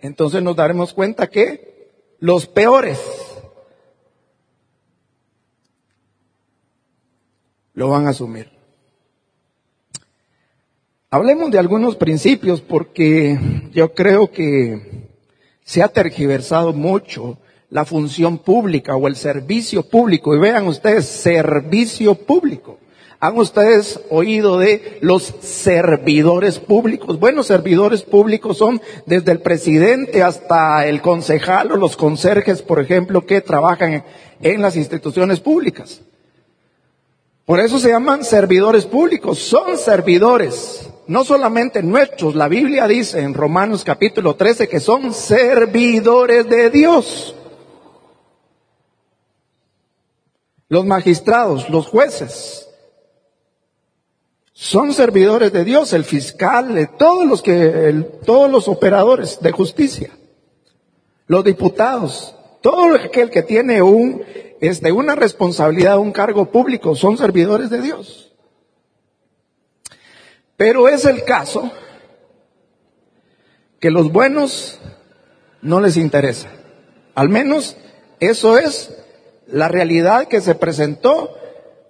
entonces 0.00 0.42
nos 0.42 0.56
daremos 0.56 0.94
cuenta 0.94 1.26
que 1.26 2.16
los 2.20 2.46
peores 2.46 2.98
lo 7.74 7.88
van 7.88 8.06
a 8.06 8.10
asumir. 8.10 8.50
Hablemos 11.10 11.50
de 11.50 11.58
algunos 11.58 11.96
principios 11.96 12.60
porque 12.60 13.38
yo 13.72 13.92
creo 13.92 14.30
que 14.30 15.10
se 15.62 15.82
ha 15.82 15.88
tergiversado 15.88 16.72
mucho 16.72 17.38
la 17.68 17.84
función 17.84 18.38
pública 18.38 18.96
o 18.96 19.08
el 19.08 19.16
servicio 19.16 19.82
público. 19.82 20.34
Y 20.34 20.38
vean 20.38 20.66
ustedes, 20.66 21.06
servicio 21.06 22.14
público. 22.14 22.78
¿Han 23.20 23.38
ustedes 23.38 24.00
oído 24.10 24.58
de 24.58 24.98
los 25.00 25.22
servidores 25.42 26.58
públicos? 26.58 27.20
Bueno, 27.20 27.42
servidores 27.42 28.02
públicos 28.02 28.58
son 28.58 28.82
desde 29.06 29.32
el 29.32 29.40
presidente 29.40 30.22
hasta 30.22 30.86
el 30.86 31.00
concejal 31.00 31.72
o 31.72 31.76
los 31.76 31.96
conserjes, 31.96 32.62
por 32.62 32.80
ejemplo, 32.80 33.24
que 33.24 33.40
trabajan 33.40 34.04
en 34.40 34.60
las 34.60 34.76
instituciones 34.76 35.40
públicas. 35.40 36.02
Por 37.52 37.60
eso 37.60 37.78
se 37.78 37.90
llaman 37.90 38.24
servidores 38.24 38.86
públicos, 38.86 39.38
son 39.38 39.76
servidores, 39.76 40.88
no 41.06 41.22
solamente 41.22 41.82
nuestros, 41.82 42.34
la 42.34 42.48
Biblia 42.48 42.88
dice 42.88 43.20
en 43.20 43.34
Romanos 43.34 43.84
capítulo 43.84 44.36
13 44.36 44.70
que 44.70 44.80
son 44.80 45.12
servidores 45.12 46.48
de 46.48 46.70
Dios. 46.70 47.34
Los 50.70 50.86
magistrados, 50.86 51.68
los 51.68 51.88
jueces, 51.88 52.70
son 54.54 54.94
servidores 54.94 55.52
de 55.52 55.64
Dios, 55.64 55.92
el 55.92 56.04
fiscal, 56.04 56.92
todos 56.96 57.26
los 57.26 57.42
que, 57.42 58.02
todos 58.24 58.50
los 58.50 58.66
operadores 58.66 59.40
de 59.42 59.52
justicia, 59.52 60.10
los 61.26 61.44
diputados, 61.44 62.34
todo 62.62 62.94
aquel 62.94 63.30
que 63.30 63.42
tiene 63.42 63.82
un, 63.82 64.22
una 64.94 65.14
responsabilidad, 65.14 65.98
un 65.98 66.12
cargo 66.12 66.50
público, 66.50 66.94
son 66.94 67.18
servidores 67.18 67.68
de 67.68 67.82
Dios. 67.82 68.32
Pero 70.56 70.88
es 70.88 71.04
el 71.04 71.24
caso 71.24 71.70
que 73.80 73.90
los 73.90 74.12
buenos 74.12 74.80
no 75.60 75.80
les 75.80 75.96
interesa. 75.96 76.48
Al 77.14 77.28
menos 77.28 77.76
eso 78.20 78.56
es 78.56 78.96
la 79.46 79.68
realidad 79.68 80.28
que 80.28 80.40
se 80.40 80.54
presentó 80.54 81.36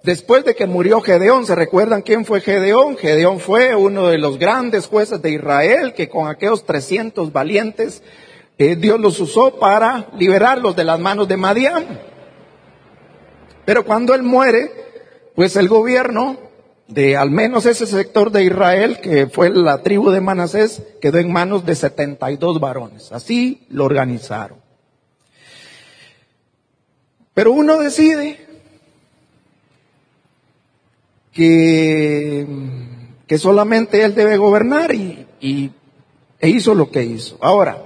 Después 0.03 0.45
de 0.45 0.57
que 0.57 0.67
murió 0.67 1.01
Gedeón, 1.01 1.47
¿se 1.47 1.55
recuerdan 1.55 2.03
quién 2.03 2.25
fue 2.25 2.41
Gedeón? 2.41 2.97
Gedeón 2.97 3.39
fue 3.39 3.77
uno 3.77 4.09
de 4.09 4.19
los 4.19 4.37
grandes 4.37 4.89
jueces 4.89 5.23
de 5.23 5.31
Israel 5.31 5.95
que 5.95 6.09
con 6.09 6.27
aquellos 6.27 6.65
300 6.65 7.33
valientes 7.33 8.03
eh, 8.59 8.77
Dios 8.77 9.01
los 9.01 9.19
usó 9.21 9.59
para 9.59 10.09
liberarlos 10.17 10.77
de 10.77 10.85
las 10.85 11.01
manos 11.01 11.29
de 11.29 11.37
Madián. 11.37 12.01
Pero 13.65 13.85
cuando 13.85 14.15
él 14.15 14.23
muere, 14.23 14.71
pues 15.35 15.57
el 15.57 15.69
gobierno 15.69 16.37
de 16.89 17.17
al 17.17 17.31
menos 17.31 17.65
ese 17.67 17.87
sector 17.87 18.31
de 18.31 18.45
Israel, 18.45 19.01
que 19.01 19.27
fue 19.27 19.51
la 19.51 19.83
tribu 19.83 20.11
de 20.11 20.21
Manasés, 20.21 20.83
quedó 21.01 21.19
en 21.19 21.33
manos 21.33 21.65
de 21.65 21.75
72 21.75 22.61
varones. 22.61 23.13
Así 23.13 23.67
lo 23.71 23.85
organizaron. 23.85 24.59
Pero 27.35 27.53
uno 27.53 27.79
decide 27.79 28.47
que, 31.33 32.47
que 33.27 33.39
solamente 33.39 34.05
él 34.05 34.15
debe 34.15 34.37
gobernar 34.37 34.95
y, 34.95 35.27
y 35.41 35.71
e 36.39 36.49
hizo 36.49 36.75
lo 36.75 36.91
que 36.91 37.05
hizo. 37.05 37.39
Ahora, 37.41 37.81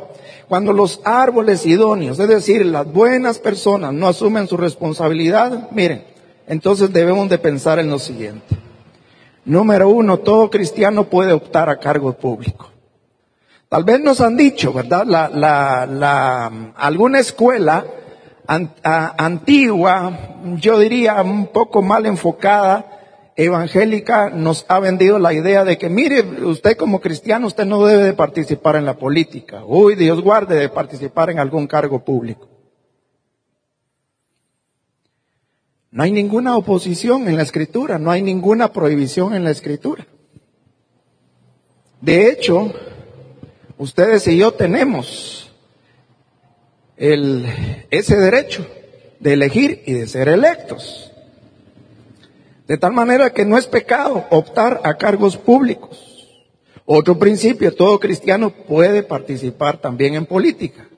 cuando 0.49 0.73
los 0.73 1.00
árboles 1.04 1.66
idóneos, 1.66 2.18
es 2.18 2.28
decir, 2.28 2.64
las 2.66 2.90
buenas 2.90 3.38
personas 3.38 3.92
no 3.92 4.09
asumen 4.09 4.49
su 4.49 4.56
responsabilidad, 4.56 5.68
miren, 5.71 6.04
entonces 6.47 6.92
debemos 6.92 7.28
de 7.28 7.38
pensar 7.38 7.78
en 7.78 7.90
lo 7.90 7.99
siguiente. 7.99 8.56
Número 9.45 9.88
uno, 9.88 10.18
todo 10.18 10.50
cristiano 10.50 11.04
puede 11.04 11.33
optar 11.33 11.68
a 11.68 11.78
cargo 11.78 12.12
público. 12.12 12.71
Tal 13.68 13.85
vez 13.85 14.00
nos 14.00 14.21
han 14.21 14.37
dicho, 14.37 14.73
¿verdad? 14.73 15.04
La, 15.06 15.28
la, 15.28 15.87
la, 15.87 16.73
alguna 16.76 17.18
escuela 17.18 17.85
antigua, 18.47 20.18
yo 20.56 20.78
diría 20.78 21.21
un 21.23 21.49
poco 21.49 21.83
mal 21.83 22.06
enfocada, 22.06 22.95
evangélica 23.36 24.30
nos 24.30 24.64
ha 24.68 24.80
vendido 24.80 25.18
la 25.18 25.32
idea 25.34 25.64
de 25.64 25.76
que, 25.76 25.90
mire, 25.90 26.22
usted 26.44 26.76
como 26.76 27.00
cristiano, 27.00 27.46
usted 27.46 27.66
no 27.66 27.84
debe 27.84 28.02
de 28.02 28.12
participar 28.14 28.76
en 28.76 28.86
la 28.86 28.96
política. 28.96 29.62
Uy, 29.64 29.94
Dios 29.94 30.22
guarde 30.22 30.56
de 30.56 30.68
participar 30.68 31.30
en 31.30 31.38
algún 31.38 31.66
cargo 31.66 32.02
público. 32.04 32.48
No 35.90 36.02
hay 36.02 36.10
ninguna 36.10 36.56
oposición 36.56 37.28
en 37.28 37.36
la 37.36 37.42
escritura, 37.42 37.98
no 37.98 38.10
hay 38.10 38.22
ninguna 38.22 38.72
prohibición 38.72 39.34
en 39.34 39.44
la 39.44 39.50
escritura. 39.50 40.06
De 42.00 42.28
hecho, 42.28 42.72
ustedes 43.78 44.26
y 44.28 44.36
yo 44.36 44.52
tenemos 44.52 45.50
el, 46.96 47.46
ese 47.90 48.16
derecho 48.16 48.66
de 49.20 49.32
elegir 49.32 49.82
y 49.86 49.92
de 49.92 50.06
ser 50.06 50.28
electos. 50.28 51.12
De 52.66 52.76
tal 52.76 52.92
manera 52.92 53.32
que 53.32 53.44
no 53.44 53.56
es 53.56 53.66
pecado 53.66 54.26
optar 54.30 54.80
a 54.82 54.94
cargos 54.94 55.37
públicos. 55.37 56.16
Otro 56.85 57.18
principio, 57.18 57.75
todo 57.75 58.00
cristiano 58.00 58.50
puede 58.50 59.02
participar 59.02 59.78
también 59.78 60.14
en 60.14 60.26
política. 60.26 60.88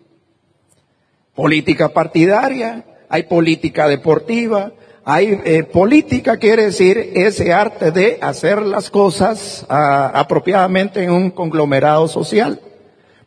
Política 1.34 1.90
partidaria, 1.90 2.84
hay 3.08 3.22
política 3.24 3.88
deportiva, 3.88 4.72
hay 5.04 5.40
eh, 5.44 5.64
política 5.64 6.36
quiere 6.36 6.66
decir 6.66 7.12
ese 7.14 7.52
arte 7.52 7.90
de 7.90 8.18
hacer 8.20 8.60
las 8.60 8.90
cosas 8.90 9.64
ah, 9.70 10.10
apropiadamente 10.14 11.02
en 11.02 11.10
un 11.10 11.30
conglomerado 11.30 12.08
social. 12.08 12.60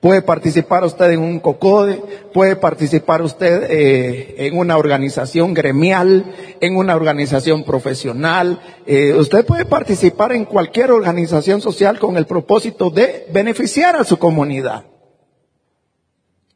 Puede 0.01 0.23
participar 0.23 0.83
usted 0.83 1.11
en 1.11 1.21
un 1.21 1.39
COCODE, 1.39 2.01
puede 2.33 2.55
participar 2.55 3.21
usted 3.21 3.67
eh, 3.69 4.47
en 4.47 4.57
una 4.57 4.75
organización 4.77 5.53
gremial, 5.53 6.25
en 6.59 6.75
una 6.75 6.95
organización 6.95 7.63
profesional. 7.63 8.59
Eh, 8.87 9.13
usted 9.13 9.45
puede 9.45 9.65
participar 9.65 10.31
en 10.31 10.45
cualquier 10.45 10.89
organización 10.89 11.61
social 11.61 11.99
con 11.99 12.17
el 12.17 12.25
propósito 12.25 12.89
de 12.89 13.27
beneficiar 13.31 13.95
a 13.95 14.03
su 14.03 14.17
comunidad. 14.17 14.85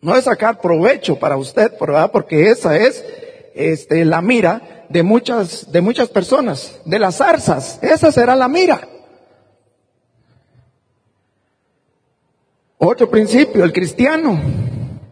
No 0.02 0.16
es 0.16 0.24
sacar 0.24 0.60
provecho 0.60 1.20
para 1.20 1.38
usted, 1.38 1.72
¿verdad? 1.80 2.10
Porque 2.12 2.50
esa 2.50 2.76
es 2.76 3.06
este, 3.54 4.06
la 4.06 4.24
mira 4.24 4.88
de 4.90 5.04
muchas, 5.04 5.72
de 5.72 5.82
muchas 5.82 6.10
personas, 6.10 6.80
de 6.84 6.98
las 6.98 7.18
zarzas. 7.18 7.78
Esa 7.84 8.12
será 8.12 8.36
la 8.36 8.48
mira. 8.48 8.88
Otro 12.78 13.10
principio, 13.10 13.64
el 13.64 13.72
cristiano, 13.72 14.40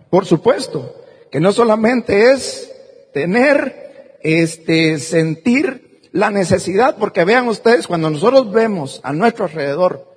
por 0.09 0.25
supuesto, 0.25 0.95
que 1.31 1.39
no 1.39 1.53
solamente 1.53 2.31
es 2.31 2.71
tener, 3.13 4.17
este, 4.21 4.99
sentir 4.99 6.01
la 6.11 6.29
necesidad, 6.29 6.97
porque 6.97 7.23
vean 7.23 7.47
ustedes, 7.47 7.87
cuando 7.87 8.09
nosotros 8.09 8.51
vemos 8.51 8.99
a 9.03 9.13
nuestro 9.13 9.45
alrededor 9.45 10.13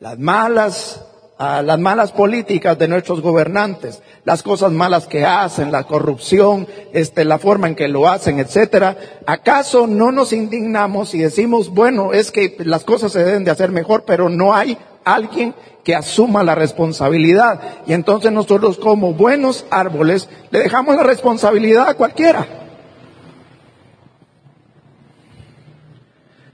las 0.00 0.18
malas, 0.18 1.04
las 1.38 1.78
malas 1.78 2.10
políticas 2.10 2.76
de 2.78 2.88
nuestros 2.88 3.20
gobernantes, 3.20 4.02
las 4.24 4.42
cosas 4.42 4.72
malas 4.72 5.06
que 5.06 5.24
hacen, 5.24 5.70
la 5.70 5.84
corrupción, 5.84 6.66
este, 6.92 7.24
la 7.24 7.38
forma 7.38 7.68
en 7.68 7.76
que 7.76 7.86
lo 7.86 8.08
hacen, 8.08 8.40
etcétera, 8.40 8.96
¿acaso 9.24 9.86
no 9.86 10.10
nos 10.10 10.32
indignamos 10.32 11.14
y 11.14 11.18
decimos, 11.18 11.70
bueno, 11.70 12.12
es 12.12 12.32
que 12.32 12.56
las 12.58 12.82
cosas 12.82 13.12
se 13.12 13.24
deben 13.24 13.44
de 13.44 13.52
hacer 13.52 13.70
mejor, 13.70 14.04
pero 14.04 14.28
no 14.28 14.52
hay 14.52 14.76
alguien 15.14 15.54
que 15.84 15.94
asuma 15.94 16.42
la 16.42 16.54
responsabilidad. 16.54 17.60
Y 17.86 17.92
entonces 17.92 18.30
nosotros 18.32 18.78
como 18.78 19.14
buenos 19.14 19.64
árboles 19.70 20.28
le 20.50 20.60
dejamos 20.60 20.96
la 20.96 21.02
responsabilidad 21.02 21.88
a 21.88 21.94
cualquiera. 21.94 22.46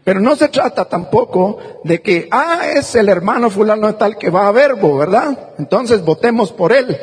Pero 0.04 0.20
no 0.20 0.36
se 0.36 0.48
trata 0.48 0.84
tampoco 0.84 1.58
de 1.82 2.02
que, 2.02 2.28
ah, 2.30 2.60
es 2.74 2.94
el 2.94 3.08
hermano 3.08 3.48
fulano 3.48 3.94
tal 3.94 4.18
que 4.18 4.28
va 4.28 4.46
a 4.46 4.52
verbo, 4.52 4.98
¿verdad? 4.98 5.54
Entonces 5.58 6.04
votemos 6.04 6.52
por 6.52 6.72
él. 6.72 6.96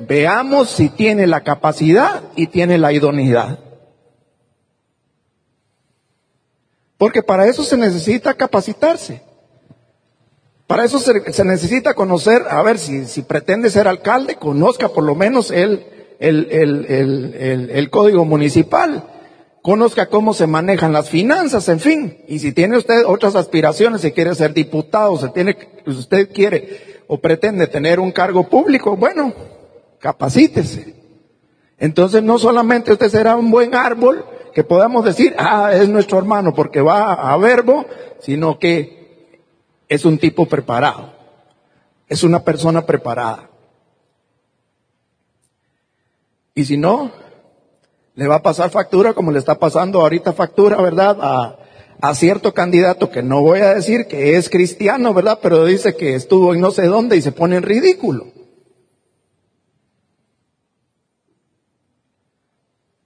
Veamos 0.00 0.68
si 0.70 0.88
tiene 0.88 1.26
la 1.26 1.42
capacidad 1.42 2.22
y 2.34 2.48
tiene 2.48 2.76
la 2.76 2.92
idoneidad. 2.92 3.60
Porque 6.98 7.22
para 7.22 7.46
eso 7.46 7.62
se 7.62 7.76
necesita 7.76 8.34
capacitarse. 8.34 9.27
Para 10.68 10.84
eso 10.84 10.98
se, 10.98 11.44
necesita 11.44 11.94
conocer, 11.94 12.42
a 12.50 12.62
ver, 12.62 12.76
si, 12.76 13.06
si, 13.06 13.22
pretende 13.22 13.70
ser 13.70 13.88
alcalde, 13.88 14.34
conozca 14.36 14.90
por 14.90 15.02
lo 15.02 15.14
menos 15.14 15.50
el, 15.50 15.86
el, 16.18 16.46
el, 16.50 17.70
el, 17.70 17.90
código 17.90 18.26
municipal, 18.26 19.02
conozca 19.62 20.10
cómo 20.10 20.34
se 20.34 20.46
manejan 20.46 20.92
las 20.92 21.08
finanzas, 21.08 21.70
en 21.70 21.80
fin. 21.80 22.18
Y 22.28 22.40
si 22.40 22.52
tiene 22.52 22.76
usted 22.76 23.06
otras 23.06 23.34
aspiraciones, 23.34 24.02
si 24.02 24.12
quiere 24.12 24.34
ser 24.34 24.52
diputado, 24.52 25.16
si 25.16 25.30
tiene, 25.32 25.56
si 25.86 25.90
usted 25.90 26.30
quiere 26.30 27.00
o 27.06 27.18
pretende 27.18 27.66
tener 27.66 27.98
un 27.98 28.12
cargo 28.12 28.46
público, 28.46 28.94
bueno, 28.94 29.32
capacítese. 29.98 30.96
Entonces 31.78 32.22
no 32.22 32.38
solamente 32.38 32.92
usted 32.92 33.08
será 33.08 33.36
un 33.36 33.50
buen 33.50 33.74
árbol, 33.74 34.22
que 34.52 34.64
podamos 34.64 35.02
decir, 35.02 35.34
ah, 35.38 35.70
es 35.72 35.88
nuestro 35.88 36.18
hermano 36.18 36.52
porque 36.52 36.82
va 36.82 37.14
a 37.14 37.34
verbo, 37.38 37.86
sino 38.20 38.58
que 38.58 38.98
es 39.88 40.04
un 40.04 40.18
tipo 40.18 40.46
preparado, 40.46 41.12
es 42.08 42.22
una 42.22 42.44
persona 42.44 42.84
preparada. 42.84 43.50
Y 46.54 46.64
si 46.64 46.76
no, 46.76 47.12
le 48.14 48.26
va 48.26 48.36
a 48.36 48.42
pasar 48.42 48.70
factura 48.70 49.14
como 49.14 49.30
le 49.30 49.38
está 49.38 49.58
pasando 49.58 50.00
ahorita 50.00 50.32
factura, 50.32 50.80
¿verdad? 50.82 51.16
A, 52.00 52.14
cierto 52.14 52.52
candidato 52.52 53.10
que 53.10 53.22
no 53.22 53.40
voy 53.42 53.60
a 53.60 53.74
decir 53.74 54.06
que 54.06 54.36
es 54.36 54.50
cristiano, 54.50 55.14
¿verdad? 55.14 55.38
Pero 55.40 55.64
dice 55.64 55.96
que 55.96 56.14
estuvo 56.14 56.52
en 56.52 56.60
no 56.60 56.70
sé 56.70 56.86
dónde 56.86 57.16
y 57.16 57.22
se 57.22 57.32
pone 57.32 57.56
en 57.56 57.62
ridículo. 57.62 58.26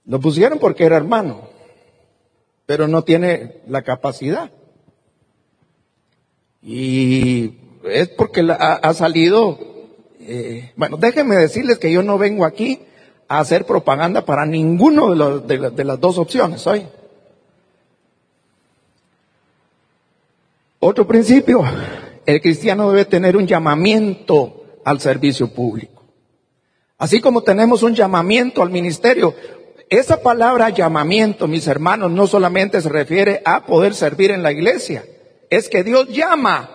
Lo 0.05 0.19
pusieron 0.19 0.59
porque 0.59 0.85
era 0.85 0.97
hermano, 0.97 1.49
pero 2.65 2.87
no 2.87 3.03
tiene 3.03 3.61
la 3.67 3.83
capacidad. 3.83 4.51
Y 6.63 7.53
es 7.83 8.07
porque 8.09 8.41
ha, 8.49 8.93
salido, 8.93 9.59
eh, 10.21 10.71
bueno, 10.75 10.97
déjenme 10.97 11.35
decirles 11.35 11.77
que 11.77 11.91
yo 11.91 12.03
no 12.03 12.17
vengo 12.17 12.45
aquí 12.45 12.79
a 13.27 13.39
hacer 13.39 13.65
propaganda 13.65 14.25
para 14.25 14.45
ninguno 14.45 15.39
de, 15.41 15.71
de 15.71 15.83
las 15.83 15.99
dos 15.99 16.17
opciones 16.17 16.65
hoy. 16.65 16.85
Otro 20.79 21.07
principio, 21.07 21.63
el 22.25 22.41
cristiano 22.41 22.89
debe 22.91 23.05
tener 23.05 23.37
un 23.37 23.47
llamamiento 23.47 24.63
al 24.85 24.99
servicio 24.99 25.47
público. 25.53 26.03
Así 26.97 27.19
como 27.19 27.41
tenemos 27.41 27.83
un 27.83 27.95
llamamiento 27.95 28.61
al 28.61 28.69
ministerio, 28.69 29.35
esa 29.89 30.21
palabra 30.21 30.69
llamamiento, 30.69 31.47
mis 31.47 31.67
hermanos, 31.67 32.11
no 32.11 32.27
solamente 32.27 32.81
se 32.81 32.89
refiere 32.89 33.41
a 33.45 33.65
poder 33.65 33.93
servir 33.93 34.31
en 34.31 34.41
la 34.41 34.51
iglesia, 34.51 35.03
es 35.55 35.69
que 35.69 35.83
Dios 35.83 36.09
llama 36.09 36.69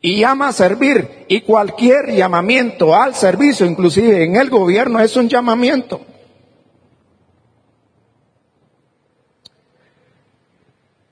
y 0.00 0.20
llama 0.20 0.48
a 0.48 0.52
servir 0.52 1.24
y 1.28 1.40
cualquier 1.40 2.14
llamamiento 2.14 2.94
al 2.94 3.14
servicio, 3.14 3.66
inclusive 3.66 4.24
en 4.24 4.36
el 4.36 4.50
gobierno, 4.50 5.00
es 5.00 5.16
un 5.16 5.28
llamamiento. 5.28 6.04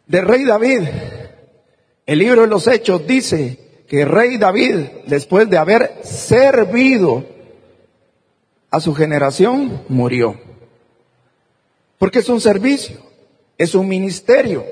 De 0.07 0.21
rey 0.21 0.45
David, 0.45 0.83
el 2.07 2.19
libro 2.19 2.43
de 2.43 2.47
los 2.47 2.67
Hechos 2.69 3.07
dice 3.07 3.85
que 3.89 4.05
rey 4.05 4.37
David, 4.37 4.87
después 5.07 5.49
de 5.49 5.59
haber 5.59 6.01
servido 6.05 7.25
a 8.71 8.81
su 8.81 8.95
generación, 8.95 9.83
murió. 9.89 10.39
Porque 11.99 12.19
es 12.19 12.29
un 12.29 12.41
servicio, 12.41 12.99
es 13.57 13.75
un 13.75 13.89
ministerio. 13.89 14.65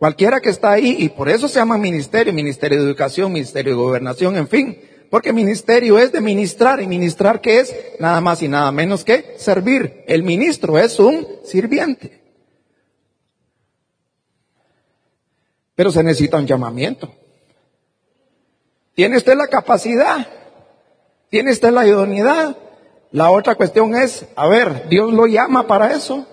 Cualquiera 0.00 0.40
que 0.40 0.48
está 0.48 0.70
ahí, 0.70 0.96
y 0.98 1.10
por 1.10 1.28
eso 1.28 1.46
se 1.46 1.56
llama 1.56 1.76
ministerio, 1.76 2.32
ministerio 2.32 2.78
de 2.78 2.86
educación, 2.86 3.30
ministerio 3.32 3.72
de 3.72 3.82
gobernación, 3.82 4.34
en 4.34 4.48
fin. 4.48 4.80
Porque 5.10 5.30
ministerio 5.30 5.98
es 5.98 6.10
de 6.10 6.22
ministrar, 6.22 6.80
y 6.80 6.86
ministrar 6.86 7.42
qué 7.42 7.60
es 7.60 7.76
nada 7.98 8.18
más 8.22 8.40
y 8.42 8.48
nada 8.48 8.72
menos 8.72 9.04
que 9.04 9.34
servir. 9.36 10.02
El 10.06 10.22
ministro 10.22 10.78
es 10.78 10.98
un 10.98 11.28
sirviente. 11.44 12.18
Pero 15.74 15.92
se 15.92 16.02
necesita 16.02 16.38
un 16.38 16.46
llamamiento. 16.46 17.12
¿Tiene 18.94 19.18
usted 19.18 19.36
la 19.36 19.48
capacidad? 19.48 20.26
¿Tiene 21.28 21.52
usted 21.52 21.72
la 21.72 21.86
idoneidad? 21.86 22.56
La 23.10 23.30
otra 23.30 23.54
cuestión 23.54 23.94
es, 23.94 24.24
a 24.34 24.48
ver, 24.48 24.88
Dios 24.88 25.12
lo 25.12 25.26
llama 25.26 25.66
para 25.66 25.92
eso. 25.92 26.26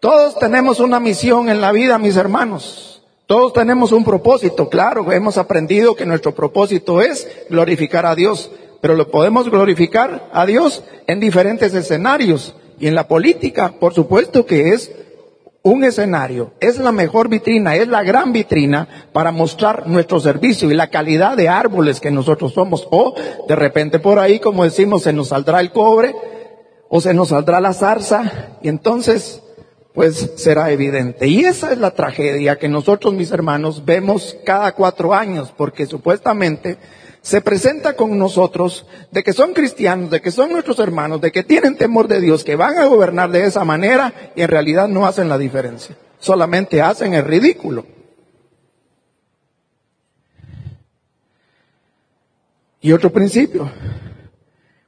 Todos 0.00 0.38
tenemos 0.38 0.80
una 0.80 1.00
misión 1.00 1.50
en 1.50 1.60
la 1.60 1.70
vida, 1.70 1.98
mis 1.98 2.16
hermanos. 2.16 2.92
Todos 3.26 3.54
tenemos 3.54 3.92
un 3.92 4.04
propósito, 4.04 4.68
claro, 4.68 5.10
hemos 5.10 5.38
aprendido 5.38 5.96
que 5.96 6.04
nuestro 6.04 6.34
propósito 6.34 7.00
es 7.00 7.26
glorificar 7.48 8.04
a 8.04 8.14
Dios, 8.14 8.50
pero 8.82 8.94
lo 8.94 9.10
podemos 9.10 9.50
glorificar 9.50 10.28
a 10.30 10.44
Dios 10.44 10.84
en 11.06 11.20
diferentes 11.20 11.72
escenarios. 11.72 12.54
Y 12.78 12.86
en 12.86 12.94
la 12.94 13.08
política, 13.08 13.76
por 13.80 13.94
supuesto 13.94 14.44
que 14.44 14.74
es 14.74 14.92
un 15.62 15.84
escenario, 15.84 16.52
es 16.60 16.78
la 16.78 16.92
mejor 16.92 17.30
vitrina, 17.30 17.76
es 17.76 17.88
la 17.88 18.02
gran 18.02 18.30
vitrina 18.32 19.08
para 19.14 19.32
mostrar 19.32 19.86
nuestro 19.86 20.20
servicio 20.20 20.70
y 20.70 20.74
la 20.74 20.90
calidad 20.90 21.34
de 21.34 21.48
árboles 21.48 22.00
que 22.00 22.10
nosotros 22.10 22.52
somos. 22.52 22.86
O 22.90 23.14
de 23.48 23.56
repente 23.56 24.00
por 24.00 24.18
ahí, 24.18 24.38
como 24.38 24.64
decimos, 24.64 25.02
se 25.02 25.14
nos 25.14 25.28
saldrá 25.28 25.60
el 25.60 25.72
cobre 25.72 26.14
o 26.90 27.00
se 27.00 27.14
nos 27.14 27.28
saldrá 27.28 27.62
la 27.62 27.72
zarza 27.72 28.58
y 28.60 28.68
entonces 28.68 29.40
pues 29.94 30.32
será 30.36 30.72
evidente. 30.72 31.28
Y 31.28 31.44
esa 31.44 31.72
es 31.72 31.78
la 31.78 31.92
tragedia 31.92 32.58
que 32.58 32.68
nosotros, 32.68 33.14
mis 33.14 33.30
hermanos, 33.30 33.84
vemos 33.84 34.36
cada 34.44 34.72
cuatro 34.72 35.14
años, 35.14 35.54
porque 35.56 35.86
supuestamente 35.86 36.78
se 37.22 37.40
presenta 37.40 37.94
con 37.94 38.18
nosotros 38.18 38.86
de 39.12 39.22
que 39.22 39.32
son 39.32 39.54
cristianos, 39.54 40.10
de 40.10 40.20
que 40.20 40.32
son 40.32 40.50
nuestros 40.50 40.80
hermanos, 40.80 41.20
de 41.20 41.30
que 41.30 41.44
tienen 41.44 41.76
temor 41.76 42.08
de 42.08 42.20
Dios, 42.20 42.42
que 42.42 42.56
van 42.56 42.76
a 42.76 42.86
gobernar 42.86 43.30
de 43.30 43.46
esa 43.46 43.64
manera 43.64 44.32
y 44.34 44.42
en 44.42 44.48
realidad 44.48 44.88
no 44.88 45.06
hacen 45.06 45.28
la 45.28 45.38
diferencia, 45.38 45.96
solamente 46.18 46.82
hacen 46.82 47.14
el 47.14 47.24
ridículo. 47.24 47.86
Y 52.80 52.92
otro 52.92 53.10
principio, 53.12 53.70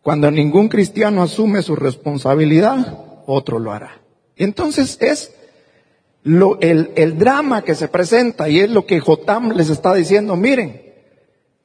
cuando 0.03 0.31
ningún 0.33 0.69
cristiano 0.69 1.23
asume 1.23 1.63
su 1.63 1.77
responsabilidad, 1.77 3.23
otro 3.27 3.61
lo 3.61 3.73
hará. 3.73 4.06
Entonces 4.37 4.99
es 5.01 5.33
lo, 6.23 6.59
el, 6.61 7.19
drama 7.19 7.63
que 7.63 7.75
se 7.75 7.89
presenta 7.89 8.49
y 8.49 8.61
es 8.61 8.71
lo 8.71 8.85
que 8.85 9.01
Jotam 9.01 9.53
les 9.53 9.71
está 9.71 9.95
diciendo, 9.95 10.37
miren, 10.37 10.93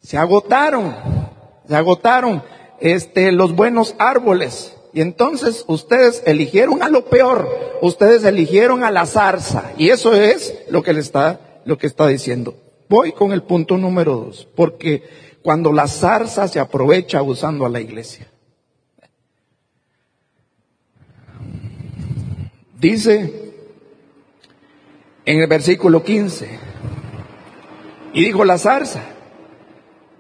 se 0.02 0.18
agotaron, 0.18 0.96
se 1.68 1.76
agotaron 1.76 2.44
este, 2.80 3.32
los 3.32 3.56
buenos 3.56 3.96
árboles. 3.98 4.76
Y 4.94 5.02
entonces 5.02 5.64
ustedes 5.68 6.22
eligieron 6.26 6.84
a 6.84 6.90
lo 6.90 7.06
peor, 7.06 7.48
ustedes 7.82 8.24
eligieron 8.24 8.84
a 8.84 8.92
la 8.92 9.06
zarza. 9.06 9.72
Y 9.78 9.90
eso 9.90 10.14
es 10.14 10.54
lo 10.70 10.84
que 10.84 10.94
le 10.94 11.00
está, 11.00 11.62
lo 11.66 11.78
que 11.78 11.88
está 11.88 12.08
diciendo. 12.08 12.56
Voy 12.90 13.14
con 13.14 13.32
el 13.32 13.44
punto 13.44 13.78
número 13.78 14.18
dos, 14.18 14.48
porque 14.54 15.04
cuando 15.42 15.72
la 15.72 15.88
zarza 15.88 16.48
se 16.48 16.60
aprovecha 16.60 17.22
usando 17.22 17.66
a 17.66 17.70
la 17.70 17.80
iglesia. 17.80 18.31
Dice 22.82 23.54
en 25.24 25.40
el 25.40 25.46
versículo 25.46 26.02
15, 26.04 26.50
y 28.14 28.26
dijo 28.26 28.44
la 28.44 28.58
zarza, 28.58 29.02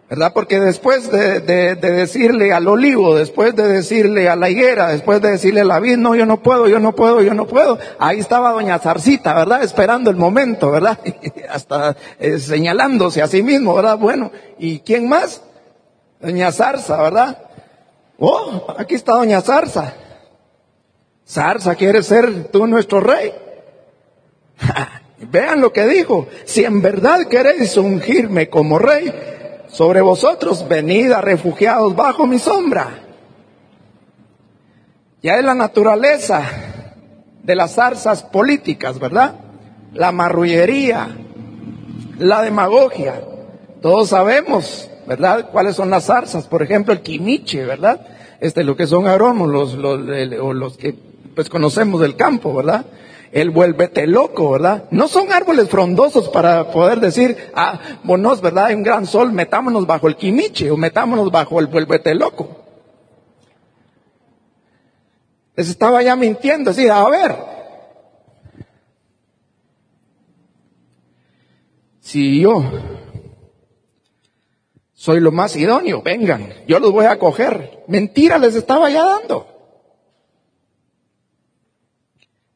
¿verdad? 0.07 0.31
Porque 0.31 0.59
después 0.59 1.11
de, 1.11 1.39
decirle 1.75 2.53
al 2.53 2.67
olivo, 2.67 3.15
después 3.15 3.55
de 3.55 3.67
decirle 3.67 4.29
a 4.29 4.35
la 4.35 4.51
higuera, 4.51 4.89
después 4.89 5.23
de 5.23 5.31
decirle 5.31 5.61
a 5.61 5.65
la 5.65 5.79
vid, 5.79 5.97
no, 5.97 6.13
yo 6.13 6.27
no 6.27 6.43
puedo, 6.43 6.67
yo 6.67 6.79
no 6.79 6.93
puedo, 6.93 7.23
yo 7.23 7.33
no 7.33 7.47
puedo, 7.47 7.79
ahí 7.97 8.19
estaba 8.19 8.51
doña 8.51 8.77
Zarcita, 8.77 9.33
¿verdad? 9.33 9.63
Esperando 9.63 10.11
el 10.11 10.17
momento, 10.17 10.69
¿verdad? 10.69 10.99
Hasta 11.49 11.97
eh, 12.19 12.37
señalándose 12.37 13.23
a 13.23 13.27
sí 13.27 13.41
mismo, 13.41 13.73
¿verdad? 13.73 13.97
Bueno, 13.97 14.31
¿y 14.59 14.81
quién 14.81 15.09
más? 15.09 15.41
Doña 16.19 16.51
Zarza, 16.51 17.01
¿verdad? 17.01 17.39
Oh, 18.19 18.67
aquí 18.77 18.93
está 18.93 19.13
doña 19.13 19.41
Zarza. 19.41 19.95
Zarza, 21.31 21.75
¿quieres 21.75 22.07
ser 22.07 22.49
tú 22.51 22.67
nuestro 22.67 22.99
rey? 22.99 23.31
Vean 25.31 25.61
lo 25.61 25.71
que 25.71 25.87
dijo. 25.87 26.27
Si 26.43 26.65
en 26.65 26.81
verdad 26.81 27.25
queréis 27.29 27.77
ungirme 27.77 28.49
como 28.49 28.77
rey, 28.77 29.13
sobre 29.69 30.01
vosotros, 30.01 30.67
venid 30.67 31.13
a 31.13 31.21
refugiados 31.21 31.95
bajo 31.95 32.27
mi 32.27 32.37
sombra. 32.37 32.89
Ya 35.23 35.37
es 35.37 35.45
la 35.45 35.55
naturaleza 35.55 36.43
de 37.41 37.55
las 37.55 37.75
zarzas 37.75 38.23
políticas, 38.23 38.99
¿verdad? 38.99 39.35
La 39.93 40.11
marrullería, 40.11 41.15
la 42.19 42.41
demagogia. 42.41 43.21
Todos 43.81 44.09
sabemos, 44.09 44.89
¿verdad? 45.07 45.49
¿Cuáles 45.49 45.77
son 45.77 45.91
las 45.91 46.07
zarzas? 46.07 46.45
Por 46.47 46.61
ejemplo, 46.61 46.93
el 46.93 47.01
quimiche, 47.01 47.63
¿verdad? 47.63 48.05
Este, 48.41 48.65
lo 48.65 48.75
que 48.75 48.85
son 48.85 49.07
aromos, 49.07 49.47
los, 49.47 49.75
los, 49.75 50.01
los 50.01 50.77
que 50.77 51.10
pues 51.35 51.49
conocemos 51.49 52.01
del 52.01 52.15
campo, 52.15 52.53
¿verdad? 52.53 52.85
el 53.31 53.49
vuélvete 53.49 54.07
loco, 54.07 54.51
¿verdad? 54.51 54.85
No 54.91 55.07
son 55.07 55.31
árboles 55.31 55.69
frondosos 55.69 56.29
para 56.29 56.71
poder 56.71 56.99
decir, 56.99 57.37
ah, 57.55 57.79
bonos, 58.03 58.41
¿verdad? 58.41 58.65
Hay 58.65 58.75
un 58.75 58.83
gran 58.83 59.05
sol, 59.05 59.31
metámonos 59.31 59.87
bajo 59.87 60.07
el 60.07 60.15
quimiche 60.15 60.69
o 60.69 60.77
metámonos 60.77 61.31
bajo 61.31 61.59
el 61.59 61.67
vuélvete 61.67 62.13
loco. 62.13 62.57
Les 65.55 65.69
estaba 65.69 66.01
ya 66.03 66.15
mintiendo, 66.15 66.71
así, 66.71 66.87
a 66.87 67.03
ver. 67.09 67.35
Si 71.99 72.41
yo 72.41 72.63
soy 74.93 75.19
lo 75.19 75.31
más 75.31 75.55
idóneo, 75.55 76.01
vengan, 76.01 76.53
yo 76.67 76.79
los 76.79 76.91
voy 76.91 77.05
a 77.05 77.17
coger. 77.17 77.83
Mentira 77.87 78.37
les 78.37 78.55
estaba 78.55 78.89
ya 78.89 79.05
dando. 79.05 79.60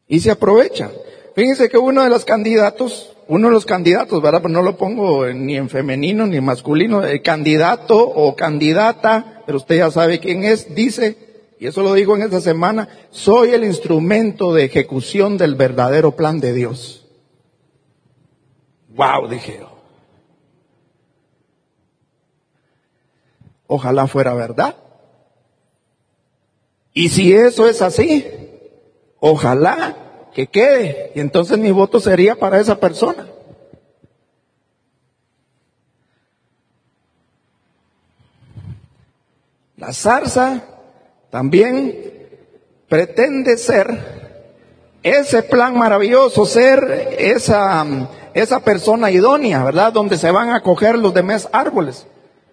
Y 0.08 0.20
se 0.20 0.32
aprovecha. 0.32 0.92
Fíjense 1.36 1.70
que 1.70 1.78
uno 1.78 2.04
de 2.04 2.10
los 2.10 2.26
candidatos, 2.26 3.16
uno 3.28 3.48
de 3.48 3.54
los 3.54 3.66
candidatos, 3.66 4.22
¿verdad? 4.22 4.42
Pues 4.42 4.54
no 4.54 4.62
lo 4.62 4.78
pongo 4.78 5.28
ni 5.28 5.58
en 5.58 5.70
femenino 5.70 6.26
ni 6.28 6.38
en 6.38 6.46
masculino, 6.46 7.04
el 7.04 7.22
candidato 7.22 8.00
o 8.00 8.36
candidata, 8.36 9.44
pero 9.46 9.58
usted 9.58 9.78
ya 9.78 9.92
sabe 9.92 10.20
quién 10.20 10.44
es, 10.44 10.74
dice, 10.74 11.18
y 11.60 11.68
eso 11.68 11.84
lo 11.84 11.94
digo 11.94 12.16
en 12.16 12.24
esta 12.24 12.42
semana, 12.42 12.88
soy 13.12 13.52
el 13.52 13.64
instrumento 13.64 14.54
de 14.54 14.66
ejecución 14.66 15.38
del 15.38 15.56
verdadero 15.56 16.12
plan 16.16 16.40
de 16.40 16.54
Dios. 16.54 17.06
Wow, 18.90 19.28
dije 19.28 19.58
yo. 19.60 19.76
Ojalá 23.68 24.08
fuera 24.08 24.34
verdad. 24.34 24.76
Y 26.94 27.10
si 27.10 27.34
eso 27.34 27.68
es 27.68 27.82
así, 27.82 28.26
ojalá 29.20 29.96
que 30.34 30.48
quede. 30.48 31.12
Y 31.16 31.20
entonces 31.20 31.58
mi 31.58 31.72
voto 31.72 32.00
sería 32.00 32.36
para 32.36 32.60
esa 32.60 32.80
persona. 32.80 33.28
La 39.78 39.94
zarza 39.94 40.64
también 41.30 42.14
pretende 42.88 43.58
ser 43.58 44.16
ese 45.04 45.44
plan 45.44 45.78
maravilloso, 45.78 46.46
ser 46.46 47.16
esa, 47.20 47.86
esa 48.34 48.60
persona 48.62 49.12
idónea, 49.12 49.64
¿verdad? 49.64 49.94
Donde 49.94 50.18
se 50.18 50.32
van 50.32 50.50
a 50.50 50.62
coger 50.62 50.98
los 50.98 51.14
demás 51.14 51.48
árboles. 51.52 52.08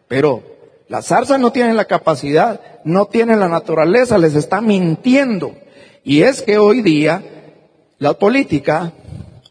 Pero 0.08 0.42
la 0.88 1.00
zarza 1.00 1.38
no 1.38 1.52
tiene 1.52 1.72
la 1.72 1.86
capacidad, 1.86 2.60
no 2.84 3.06
tiene 3.06 3.36
la 3.36 3.48
naturaleza, 3.48 4.18
les 4.18 4.34
está 4.34 4.60
mintiendo. 4.60 5.54
Y 6.04 6.22
es 6.22 6.42
que 6.42 6.58
hoy 6.58 6.82
día 6.82 7.22
la 7.98 8.14
política 8.14 8.92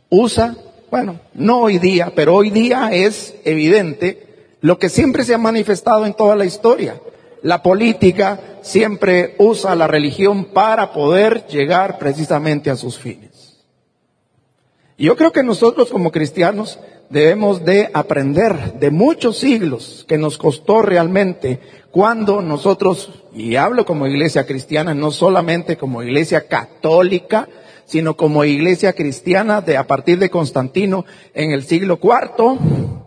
usa, 0.09 0.55
bueno, 0.89 1.19
no 1.33 1.61
hoy 1.61 1.77
día, 1.77 2.11
pero 2.15 2.35
hoy 2.35 2.49
día 2.49 2.89
es 2.91 3.35
evidente 3.45 4.55
lo 4.61 4.77
que 4.77 4.89
siempre 4.89 5.23
se 5.23 5.33
ha 5.33 5.37
manifestado 5.37 6.05
en 6.05 6.13
toda 6.13 6.35
la 6.35 6.45
historia. 6.45 7.01
La 7.41 7.63
política 7.63 8.39
siempre 8.61 9.35
usa 9.39 9.75
la 9.75 9.87
religión 9.87 10.45
para 10.45 10.93
poder 10.93 11.47
llegar 11.47 11.97
precisamente 11.97 12.69
a 12.69 12.75
sus 12.75 12.99
fines. 12.99 13.31
Y 14.97 15.05
yo 15.05 15.15
creo 15.15 15.31
que 15.31 15.41
nosotros 15.41 15.89
como 15.89 16.11
cristianos 16.11 16.77
debemos 17.11 17.65
de 17.65 17.89
aprender 17.93 18.79
de 18.79 18.89
muchos 18.89 19.37
siglos 19.37 20.05
que 20.07 20.17
nos 20.17 20.37
costó 20.37 20.81
realmente 20.81 21.59
cuando 21.91 22.41
nosotros, 22.41 23.11
y 23.33 23.57
hablo 23.57 23.85
como 23.85 24.07
iglesia 24.07 24.45
cristiana, 24.45 24.93
no 24.93 25.11
solamente 25.11 25.75
como 25.75 26.01
iglesia 26.03 26.47
católica, 26.47 27.49
sino 27.85 28.15
como 28.15 28.45
iglesia 28.45 28.93
cristiana 28.93 29.59
de 29.59 29.75
a 29.75 29.85
partir 29.85 30.17
de 30.19 30.29
Constantino 30.29 31.05
en 31.33 31.51
el 31.51 31.65
siglo 31.65 31.99
IV, 32.01 32.57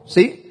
¿sí? 0.05 0.43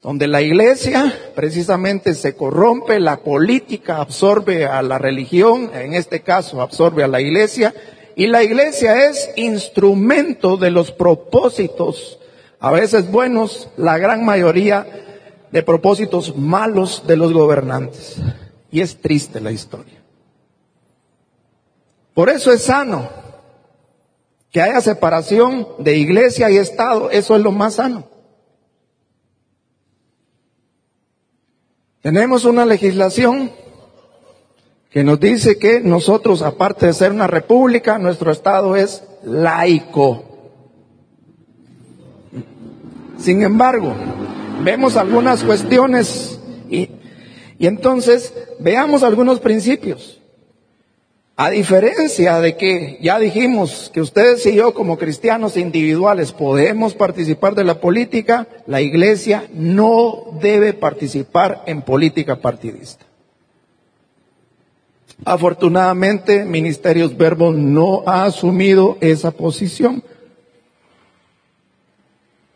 Donde 0.00 0.26
la 0.26 0.40
iglesia 0.40 1.14
precisamente 1.34 2.14
se 2.14 2.34
corrompe, 2.34 2.98
la 2.98 3.18
política 3.18 4.00
absorbe 4.00 4.64
a 4.64 4.80
la 4.80 4.96
religión, 4.96 5.70
en 5.74 5.92
este 5.92 6.20
caso 6.20 6.62
absorbe 6.62 7.04
a 7.04 7.08
la 7.08 7.20
iglesia, 7.20 7.74
y 8.16 8.26
la 8.26 8.42
iglesia 8.42 9.10
es 9.10 9.30
instrumento 9.36 10.56
de 10.56 10.70
los 10.70 10.90
propósitos 10.90 12.19
a 12.60 12.70
veces 12.70 13.10
buenos, 13.10 13.70
la 13.78 13.96
gran 13.96 14.24
mayoría 14.24 14.86
de 15.50 15.62
propósitos 15.62 16.36
malos 16.36 17.04
de 17.06 17.16
los 17.16 17.32
gobernantes. 17.32 18.16
Y 18.70 18.82
es 18.82 19.00
triste 19.00 19.40
la 19.40 19.50
historia. 19.50 20.00
Por 22.14 22.28
eso 22.28 22.52
es 22.52 22.62
sano 22.62 23.08
que 24.52 24.60
haya 24.60 24.80
separación 24.80 25.66
de 25.78 25.96
iglesia 25.96 26.50
y 26.50 26.58
Estado. 26.58 27.10
Eso 27.10 27.34
es 27.34 27.42
lo 27.42 27.50
más 27.50 27.74
sano. 27.74 28.04
Tenemos 32.02 32.44
una 32.44 32.66
legislación 32.66 33.52
que 34.90 35.04
nos 35.04 35.18
dice 35.18 35.58
que 35.58 35.80
nosotros, 35.80 36.42
aparte 36.42 36.86
de 36.86 36.92
ser 36.92 37.12
una 37.12 37.26
república, 37.26 37.98
nuestro 37.98 38.32
Estado 38.32 38.76
es 38.76 39.02
laico. 39.22 40.29
Sin 43.20 43.42
embargo, 43.42 43.94
vemos 44.64 44.96
algunas 44.96 45.44
cuestiones 45.44 46.38
y, 46.70 46.88
entonces 47.58 48.32
veamos 48.58 49.02
algunos 49.02 49.40
principios. 49.40 50.20
A 51.36 51.50
diferencia 51.50 52.40
de 52.40 52.56
que 52.56 52.98
ya 53.00 53.18
dijimos 53.18 53.90
que 53.92 54.00
ustedes 54.00 54.44
y 54.46 54.54
yo 54.54 54.74
como 54.74 54.98
cristianos 54.98 55.56
individuales 55.56 56.32
podemos 56.32 56.94
participar 56.94 57.54
de 57.54 57.64
la 57.64 57.80
política, 57.80 58.46
la 58.66 58.80
iglesia 58.80 59.44
no 59.52 60.24
debe 60.40 60.72
participar 60.72 61.62
en 61.66 61.82
política 61.82 62.36
partidista. 62.36 63.06
Afortunadamente, 65.24 66.44
Ministerios 66.44 67.16
Verbo 67.16 67.52
no 67.52 68.02
ha 68.06 68.24
asumido 68.24 68.96
esa 69.00 69.30
posición. 69.30 70.02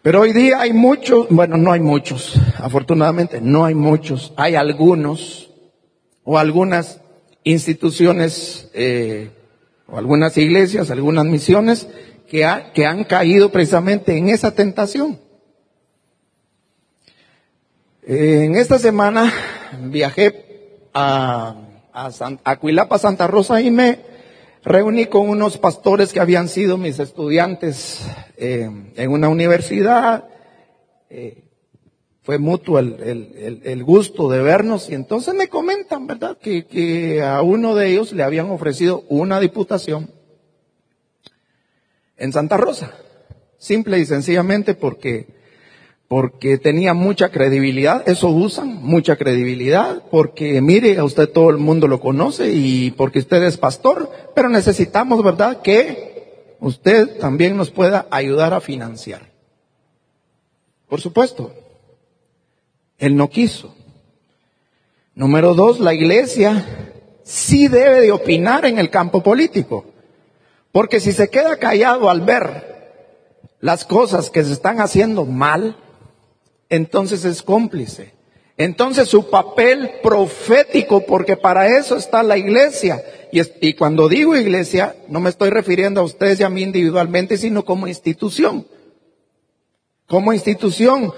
Pero 0.05 0.21
hoy 0.21 0.35
día 0.35 0.61
hay 0.61 0.75
muchos, 0.75 1.29
bueno, 1.31 1.57
no 1.57 1.73
hay 1.73 1.81
muchos, 1.81 2.38
afortunadamente 2.59 3.40
no 3.40 3.64
hay 3.64 3.75
muchos, 3.75 4.35
hay 4.37 4.55
algunos 4.55 5.49
o 6.25 6.37
algunas 6.37 7.01
instituciones 7.43 8.69
eh, 8.75 9.31
o 9.87 9.97
algunas 9.97 10.37
iglesias, 10.37 10.90
algunas 10.90 11.25
misiones 11.25 11.88
que, 12.29 12.47
que 12.75 12.85
han 12.85 13.05
caído 13.05 13.51
precisamente 13.51 14.14
en 14.14 14.29
esa 14.29 14.55
tentación. 14.55 15.19
En 18.03 18.57
esta 18.57 18.79
semana 18.79 19.33
viajé 19.85 20.81
a, 20.93 21.57
a, 21.95 22.07
a 22.09 22.99
Santa 22.99 23.27
Rosa 23.27 23.62
y 23.62 23.71
me 23.71 24.01
reuní 24.64 25.07
con 25.07 25.29
unos 25.29 25.59
pastores 25.59 26.12
que 26.12 26.20
habían 26.20 26.48
sido 26.48 26.79
mis 26.79 26.98
estudiantes 26.98 28.07
eh, 28.37 28.70
en 28.96 29.11
una 29.11 29.29
universidad. 29.29 30.29
Eh, 31.11 31.42
fue 32.22 32.38
mutuo 32.38 32.79
el, 32.79 33.85
gusto 33.85 34.31
de 34.31 34.42
vernos 34.42 34.88
y 34.88 34.94
entonces 34.94 35.35
me 35.35 35.48
comentan, 35.48 36.07
¿verdad? 36.07 36.38
Que, 36.38 36.64
que 36.64 37.22
a 37.22 37.42
uno 37.42 37.74
de 37.74 37.90
ellos 37.90 38.12
le 38.12 38.22
habían 38.22 38.50
ofrecido 38.50 39.05
una 39.11 39.40
diputación 39.40 40.11
en 42.16 42.33
Santa 42.33 42.57
Rosa. 42.57 42.94
Simple 43.59 43.98
y 43.98 44.07
sencillamente 44.07 44.74
porque 44.74 45.27
porque 46.09 46.59
tenía 46.59 46.93
mucha 46.93 47.31
credibilidad, 47.31 48.07
eso 48.09 48.29
usan, 48.29 48.83
mucha 48.83 49.17
credibilidad, 49.17 50.03
porque 50.11 50.61
mire, 50.61 50.99
a 50.99 51.05
usted 51.05 51.29
todo 51.31 51.51
el 51.51 51.57
mundo 51.57 51.88
lo 51.88 52.01
conoce 52.01 52.53
y 52.53 52.90
porque 52.93 53.21
usted 53.21 53.43
es 53.43 53.57
pastor, 53.57 54.11
pero 54.35 54.49
necesitamos, 54.49 55.23
¿verdad?, 55.23 55.62
que 55.62 56.57
usted 56.61 57.19
también 57.19 57.57
nos 57.57 57.71
pueda 57.71 58.07
ayudar 58.11 58.53
a 58.53 58.61
financiar. 58.61 59.33
Por 60.88 61.01
supuesto, 61.01 61.53
él 62.99 63.17
no 63.17 63.31
quiso. 63.31 63.75
Número 65.14 65.55
dos, 65.55 65.81
la 65.81 65.95
iglesia 65.95 66.64
sí 67.23 67.69
debe 67.69 68.03
de 68.03 68.12
opinar 68.12 68.67
en 68.67 68.79
el 68.79 68.90
campo 68.90 69.23
político, 69.23 69.87
porque 70.71 71.01
si 71.01 71.12
se 71.12 71.31
queda 71.31 71.57
callado 71.57 72.11
al 72.11 72.21
ver 72.21 72.75
las 73.61 73.85
cosas 73.85 74.29
que 74.29 74.45
se 74.45 74.53
están 74.53 74.81
haciendo 74.81 75.25
mal, 75.25 75.77
entonces 76.68 77.24
es 77.24 77.42
cómplice. 77.42 78.12
Entonces 78.57 79.09
su 79.09 79.31
papel 79.31 79.90
profético, 80.03 81.05
porque 81.07 81.37
para 81.37 81.79
eso 81.79 81.96
está 81.96 82.22
la 82.22 82.37
iglesia. 82.37 83.03
Y, 83.33 83.74
cuando 83.74 84.09
digo 84.09 84.37
iglesia, 84.37 84.94
no 85.09 85.18
me 85.18 85.31
estoy 85.31 85.50
refiriendo 85.50 86.00
a 86.00 86.05
ustedes 86.05 86.38
y 86.38 86.44
a 86.44 86.48
mí 86.48 86.62
individualmente, 86.62 87.37
sino 87.37 87.64
como 87.64 87.88
institución. 87.88 88.66
Como 90.07 90.33
institución, 90.33 91.12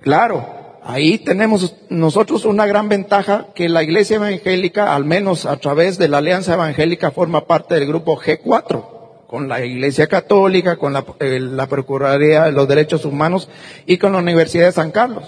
claro, 0.00 0.78
ahí 0.84 1.18
tenemos 1.18 1.74
nosotros 1.88 2.44
una 2.44 2.66
gran 2.66 2.88
ventaja 2.88 3.48
que 3.56 3.68
la 3.68 3.82
iglesia 3.82 4.16
evangélica, 4.16 4.94
al 4.94 5.04
menos 5.04 5.46
a 5.46 5.56
través 5.56 5.98
de 5.98 6.06
la 6.06 6.18
alianza 6.18 6.54
evangélica, 6.54 7.10
forma 7.10 7.46
parte 7.46 7.74
del 7.74 7.88
grupo 7.88 8.16
G4 8.16 8.97
con 9.28 9.46
la 9.46 9.62
Iglesia 9.62 10.06
Católica, 10.06 10.76
con 10.76 10.94
la, 10.94 11.04
eh, 11.20 11.38
la, 11.38 11.66
Procuraduría 11.66 12.44
de 12.44 12.52
los 12.52 12.66
Derechos 12.66 13.04
Humanos 13.04 13.50
y 13.84 13.98
con 13.98 14.12
la 14.12 14.20
Universidad 14.20 14.64
de 14.64 14.72
San 14.72 14.90
Carlos. 14.90 15.24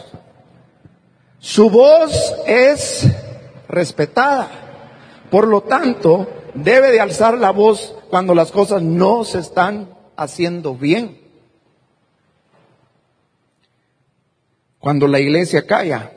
Su 1.38 1.68
voz 1.68 2.34
es 2.46 3.06
respetada. 3.68 4.48
Por 5.30 5.46
lo 5.46 5.60
tanto, 5.60 6.26
debe 6.54 6.90
de 6.90 7.00
alzar 7.00 7.36
la 7.36 7.50
voz 7.50 7.94
cuando 8.08 8.34
las 8.34 8.50
cosas 8.50 8.80
no 8.80 9.22
se 9.24 9.38
están 9.38 9.90
haciendo 10.16 10.74
bien. 10.74 11.20
Cuando 14.78 15.06
la 15.08 15.20
iglesia 15.20 15.66
calla, 15.66 16.10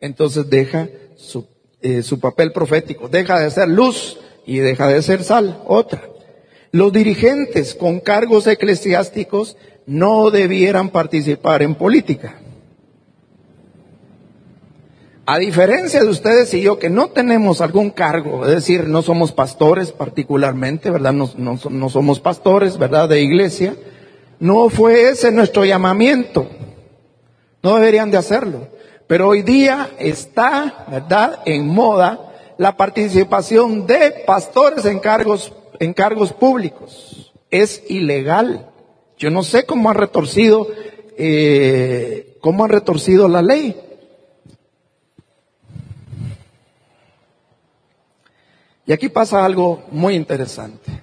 entonces 0.00 0.50
deja 0.50 0.88
su, 1.16 1.48
eh, 1.80 2.02
su 2.02 2.20
papel 2.20 2.52
profético, 2.52 3.08
deja 3.08 3.40
de 3.40 3.50
ser 3.50 3.68
luz 3.68 4.18
y 4.44 4.58
deja 4.58 4.88
de 4.88 5.00
ser 5.00 5.24
sal, 5.24 5.62
otra. 5.66 6.10
Los 6.76 6.92
dirigentes 6.92 7.74
con 7.74 8.00
cargos 8.00 8.46
eclesiásticos 8.46 9.56
no 9.86 10.30
debieran 10.30 10.90
participar 10.90 11.62
en 11.62 11.74
política. 11.74 12.34
A 15.24 15.38
diferencia 15.38 16.02
de 16.02 16.10
ustedes 16.10 16.52
y 16.52 16.60
yo 16.60 16.78
que 16.78 16.90
no 16.90 17.08
tenemos 17.08 17.62
algún 17.62 17.88
cargo, 17.88 18.44
es 18.44 18.50
decir, 18.50 18.88
no 18.88 19.00
somos 19.00 19.32
pastores 19.32 19.90
particularmente, 19.90 20.90
¿verdad? 20.90 21.14
No, 21.14 21.88
somos 21.88 22.20
pastores, 22.20 22.76
¿verdad? 22.76 23.08
De 23.08 23.22
iglesia. 23.22 23.74
No 24.38 24.68
fue 24.68 25.08
ese 25.08 25.32
nuestro 25.32 25.64
llamamiento. 25.64 26.46
No 27.62 27.76
deberían 27.76 28.10
de 28.10 28.18
hacerlo. 28.18 28.68
Pero 29.06 29.28
hoy 29.28 29.40
día 29.40 29.88
está, 29.98 30.84
¿verdad?, 30.90 31.40
en 31.46 31.68
moda 31.68 32.20
la 32.58 32.76
participación 32.76 33.86
de 33.86 34.24
pastores 34.26 34.84
en 34.84 34.98
cargos, 34.98 35.54
en 35.80 35.92
cargos 35.94 36.32
públicos. 36.32 37.32
Es 37.50 37.82
ilegal. 37.88 38.70
Yo 39.18 39.30
no 39.30 39.42
sé 39.42 39.64
cómo 39.64 39.90
han 39.90 39.96
retorcido, 39.96 40.68
eh, 41.16 42.36
cómo 42.40 42.64
han 42.64 42.70
retorcido 42.70 43.28
la 43.28 43.42
ley. 43.42 43.76
Y 48.86 48.92
aquí 48.92 49.08
pasa 49.08 49.44
algo 49.44 49.84
muy 49.90 50.14
interesante. 50.14 51.02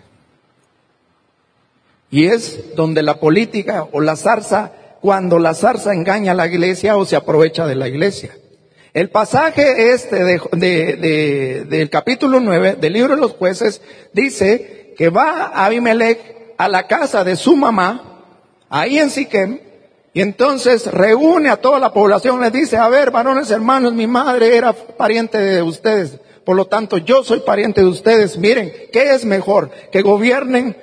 Y 2.10 2.26
es 2.26 2.76
donde 2.76 3.02
la 3.02 3.20
política 3.20 3.88
o 3.92 4.00
la 4.00 4.16
zarza, 4.16 4.72
cuando 5.02 5.40
la 5.40 5.54
zarza 5.54 5.94
engaña 5.94 6.32
a 6.32 6.36
la 6.36 6.48
iglesia 6.48 6.96
o 6.96 7.06
se 7.06 7.16
aprovecha 7.16 7.66
de 7.68 7.76
la 7.76 7.88
iglesia. 7.88 8.38
El 8.94 9.10
pasaje 9.10 9.92
este 9.92 10.24
de, 10.24 11.66
del 11.68 11.90
capítulo 11.90 12.40
9 12.40 12.78
del 12.80 12.94
libro 12.94 13.16
de 13.16 13.22
los 13.22 13.32
jueces 13.32 13.82
dice 14.14 14.94
que 14.96 15.10
va 15.10 15.48
Abimelech 15.48 16.54
a 16.60 16.70
la 16.70 16.86
casa 16.86 17.24
de 17.24 17.36
su 17.36 17.56
mamá, 17.56 18.24
ahí 18.70 19.00
en 19.00 19.10
Siquem, 19.10 19.60
y 20.14 20.22
entonces 20.22 20.86
reúne 20.86 21.50
a 21.50 21.58
toda 21.58 21.80
la 21.80 21.92
población, 21.92 22.40
les 22.40 22.54
dice, 22.54 22.78
a 22.78 22.88
ver, 22.88 23.10
varones 23.10 23.50
hermanos, 23.50 23.94
mi 23.94 24.06
madre 24.06 24.56
era 24.56 24.74
pariente 24.74 25.40
de 25.40 25.64
ustedes, 25.64 26.20
por 26.46 26.56
lo 26.56 26.66
tanto 26.66 27.00
yo 27.00 27.24
soy 27.24 27.40
pariente 27.40 27.82
de 27.82 27.88
ustedes, 27.88 28.38
miren, 28.38 28.72
¿qué 28.92 29.16
es 29.16 29.26
mejor? 29.26 29.72
Que 29.92 30.04
gobiernen 30.04 30.78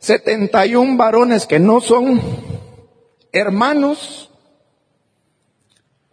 71 0.00 0.96
varones 0.96 1.46
que 1.46 1.60
no 1.60 1.80
son 1.80 2.20
hermanos 3.30 4.30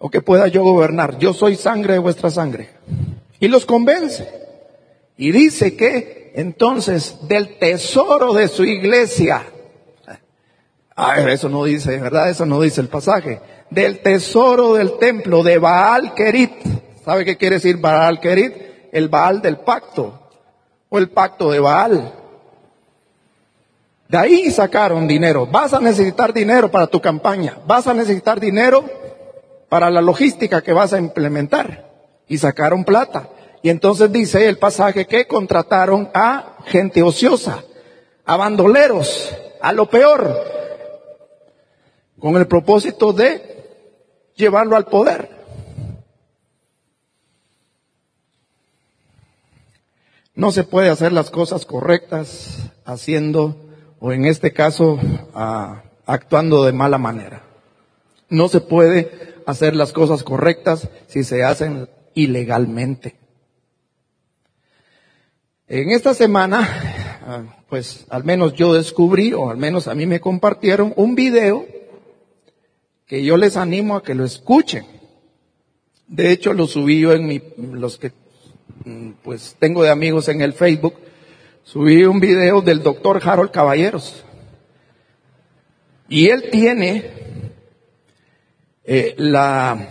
o 0.06 0.10
que 0.10 0.20
pueda 0.20 0.50
yo 0.50 0.64
gobernar. 0.64 1.18
Yo 1.18 1.34
soy 1.34 1.56
sangre 1.56 1.94
de 1.94 2.00
vuestra 2.00 2.30
sangre. 2.30 2.68
Y 3.40 3.48
los 3.48 3.66
convence. 3.66 4.28
Y 5.16 5.32
dice 5.32 5.78
que 5.78 6.34
entonces 6.36 7.20
del 7.22 7.58
tesoro 7.58 8.34
de 8.34 8.50
su 8.50 8.66
iglesia, 8.66 9.44
ay, 10.94 11.32
eso 11.32 11.48
no 11.48 11.64
dice, 11.64 12.00
¿verdad? 12.00 12.30
Eso 12.30 12.46
no 12.46 12.60
dice 12.60 12.82
el 12.82 12.90
pasaje. 12.90 13.40
Del 13.70 14.00
tesoro 14.00 14.74
del 14.74 14.98
templo 14.98 15.42
de 15.42 15.58
Baal 15.58 16.14
Kerit. 16.14 16.52
¿Sabe 17.06 17.24
qué 17.24 17.38
quiere 17.38 17.56
decir 17.56 17.78
Baal 17.78 18.20
Kerit? 18.20 18.54
El 18.92 19.08
Baal 19.08 19.42
del 19.42 19.60
pacto. 19.60 20.32
O 20.90 20.98
el 20.98 21.12
pacto 21.12 21.50
de 21.50 21.62
Baal. 21.62 22.14
De 24.10 24.18
ahí 24.18 24.52
sacaron 24.52 25.08
dinero. 25.08 25.48
Vas 25.48 25.74
a 25.74 25.80
necesitar 25.80 26.34
dinero 26.34 26.70
para 26.70 26.88
tu 26.88 27.00
campaña. 27.00 27.58
Vas 27.66 27.88
a 27.88 27.94
necesitar 27.94 28.42
dinero 28.42 29.03
para 29.74 29.90
la 29.90 30.04
logística 30.04 30.62
que 30.62 30.72
vas 30.72 30.94
a 30.94 31.00
implementar. 31.00 31.90
Y 32.28 32.38
sacaron 32.38 32.84
plata. 32.84 33.30
Y 33.64 33.72
entonces 33.72 34.12
dice 34.12 34.48
el 34.48 34.60
pasaje 34.60 35.08
que 35.08 35.26
contrataron 35.26 36.12
a 36.14 36.58
gente 36.68 37.02
ociosa, 37.02 37.64
a 38.24 38.38
bandoleros, 38.38 39.36
a 39.60 39.72
lo 39.72 39.90
peor, 39.90 40.32
con 42.20 42.38
el 42.38 42.46
propósito 42.46 43.14
de 43.14 43.66
llevarlo 44.36 44.76
al 44.76 44.86
poder. 44.86 45.32
No 50.36 50.52
se 50.52 50.66
puede 50.66 50.90
hacer 50.90 51.14
las 51.14 51.32
cosas 51.32 51.66
correctas 51.66 52.60
haciendo 52.86 53.56
o 54.00 54.12
en 54.12 54.26
este 54.26 54.54
caso 54.54 55.00
actuando 56.06 56.64
de 56.64 56.74
mala 56.74 57.00
manera. 57.00 57.42
No 58.30 58.50
se 58.50 58.62
puede 58.62 59.33
hacer 59.46 59.76
las 59.76 59.94
cosas 59.94 60.24
correctas 60.24 60.90
si 61.08 61.24
se 61.24 61.44
hacen 61.44 61.90
ilegalmente. 62.14 63.16
En 65.68 65.92
esta 65.92 66.14
semana, 66.14 66.68
ah, 67.26 67.44
pues 67.70 68.06
al 68.10 68.24
menos 68.24 68.54
yo 68.54 68.74
descubrí, 68.74 69.34
o 69.34 69.50
al 69.50 69.58
menos 69.58 69.88
a 69.88 69.96
mí 69.96 70.06
me 70.06 70.20
compartieron, 70.20 70.94
un 70.98 71.16
video 71.16 71.66
que 73.08 73.24
yo 73.24 73.38
les 73.38 73.58
animo 73.58 73.96
a 73.96 74.04
que 74.04 74.14
lo 74.14 74.26
escuchen. 74.26 74.86
De 76.08 76.32
hecho, 76.32 76.54
lo 76.54 76.68
subí 76.68 77.00
yo 77.00 77.14
en 77.14 77.26
mi, 77.26 77.42
los 77.58 77.98
que 77.98 78.12
mm, 78.86 79.12
pues 79.24 79.56
tengo 79.58 79.84
de 79.84 79.90
amigos 79.90 80.28
en 80.28 80.42
el 80.42 80.54
Facebook, 80.54 80.96
subí 81.64 82.04
un 82.04 82.20
video 82.20 82.62
del 82.62 82.84
doctor 82.84 83.22
Harold 83.24 83.52
Caballeros. 83.52 84.24
Y 86.10 86.28
él 86.28 86.50
tiene 86.52 87.23
eh, 88.86 89.16
la, 89.18 89.88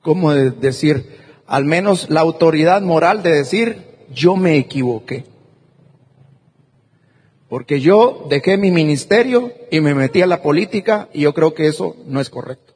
¿cómo 0.00 0.32
decir? 0.32 1.20
Al 1.46 1.64
menos 1.64 2.10
la 2.10 2.20
autoridad 2.20 2.80
moral 2.82 3.22
de 3.22 3.32
decir, 3.32 4.06
yo 4.12 4.36
me 4.36 4.56
equivoqué. 4.56 5.24
Porque 7.48 7.80
yo 7.80 8.26
dejé 8.30 8.56
mi 8.56 8.70
ministerio 8.70 9.52
y 9.70 9.80
me 9.80 9.94
metí 9.94 10.22
a 10.22 10.26
la 10.26 10.40
política 10.40 11.08
y 11.12 11.22
yo 11.22 11.34
creo 11.34 11.52
que 11.52 11.66
eso 11.66 11.96
no 12.06 12.20
es 12.20 12.30
correcto. 12.30 12.72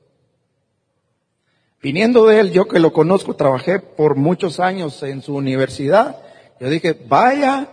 Viniendo 1.82 2.26
de 2.26 2.40
él, 2.40 2.52
yo 2.52 2.66
que 2.66 2.78
lo 2.78 2.92
conozco, 2.92 3.36
trabajé 3.36 3.78
por 3.78 4.16
muchos 4.16 4.60
años 4.60 5.02
en 5.02 5.22
su 5.22 5.34
universidad, 5.34 6.20
yo 6.60 6.68
dije, 6.68 6.98
vaya 7.08 7.68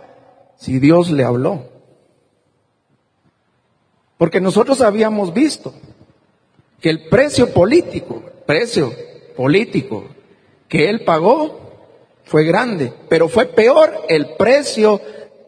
si 0.55 0.79
Dios 0.79 1.09
le 1.09 1.23
habló. 1.23 1.65
Porque 4.17 4.39
nosotros 4.39 4.81
habíamos 4.81 5.33
visto 5.33 5.73
que 6.83 6.89
el 6.89 7.05
precio 7.05 7.53
político, 7.53 8.21
precio 8.45 8.93
político 9.37 10.03
que 10.67 10.89
él 10.89 11.05
pagó 11.05 11.61
fue 12.25 12.43
grande, 12.43 12.91
pero 13.07 13.29
fue 13.29 13.45
peor 13.45 14.01
el 14.09 14.35
precio 14.35 14.99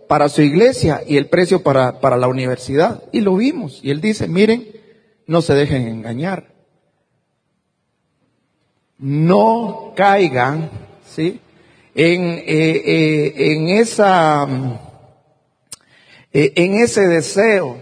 para 0.07 0.29
su 0.29 0.41
iglesia 0.41 1.01
y 1.05 1.17
el 1.17 1.27
precio 1.27 1.61
para, 1.61 1.99
para 1.99 2.15
la 2.15 2.29
universidad. 2.29 3.03
Y 3.11 3.19
lo 3.19 3.35
vimos. 3.35 3.81
Y 3.83 3.91
él 3.91 3.99
dice, 3.99 4.29
miren, 4.29 4.65
no 5.27 5.41
se 5.41 5.55
dejen 5.55 5.89
engañar. 5.89 6.53
No 8.97 9.91
caigan, 9.93 10.69
¿sí? 11.05 11.41
En, 11.95 12.23
eh, 12.23 12.45
eh, 12.47 13.33
en 13.35 13.67
esa 13.67 14.47
eh, 16.31 16.53
en 16.55 16.75
ese 16.75 17.07
deseo 17.07 17.81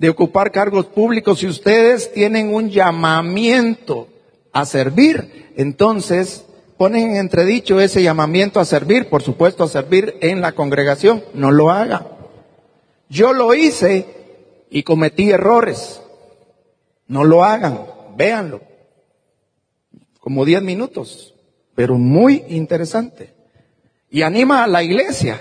de 0.00 0.08
ocupar 0.08 0.50
cargos 0.50 0.86
públicos, 0.86 1.40
si 1.40 1.46
ustedes 1.46 2.10
tienen 2.12 2.54
un 2.54 2.70
llamamiento 2.70 4.08
a 4.50 4.64
servir, 4.64 5.52
entonces 5.56 6.46
ponen 6.78 7.10
en 7.10 7.16
entredicho 7.18 7.78
ese 7.78 8.02
llamamiento 8.02 8.58
a 8.58 8.64
servir, 8.64 9.10
por 9.10 9.22
supuesto 9.22 9.62
a 9.62 9.68
servir 9.68 10.16
en 10.22 10.40
la 10.40 10.52
congregación, 10.52 11.22
no 11.34 11.50
lo 11.52 11.70
haga. 11.70 12.06
Yo 13.10 13.34
lo 13.34 13.52
hice 13.52 14.06
y 14.70 14.82
cometí 14.84 15.30
errores. 15.30 16.00
No 17.06 17.24
lo 17.24 17.44
hagan, 17.44 17.80
véanlo. 18.16 18.62
Como 20.18 20.46
diez 20.46 20.62
minutos, 20.62 21.34
pero 21.74 21.98
muy 21.98 22.44
interesante. 22.48 23.34
Y 24.10 24.22
anima 24.22 24.64
a 24.64 24.66
la 24.66 24.82
iglesia 24.82 25.40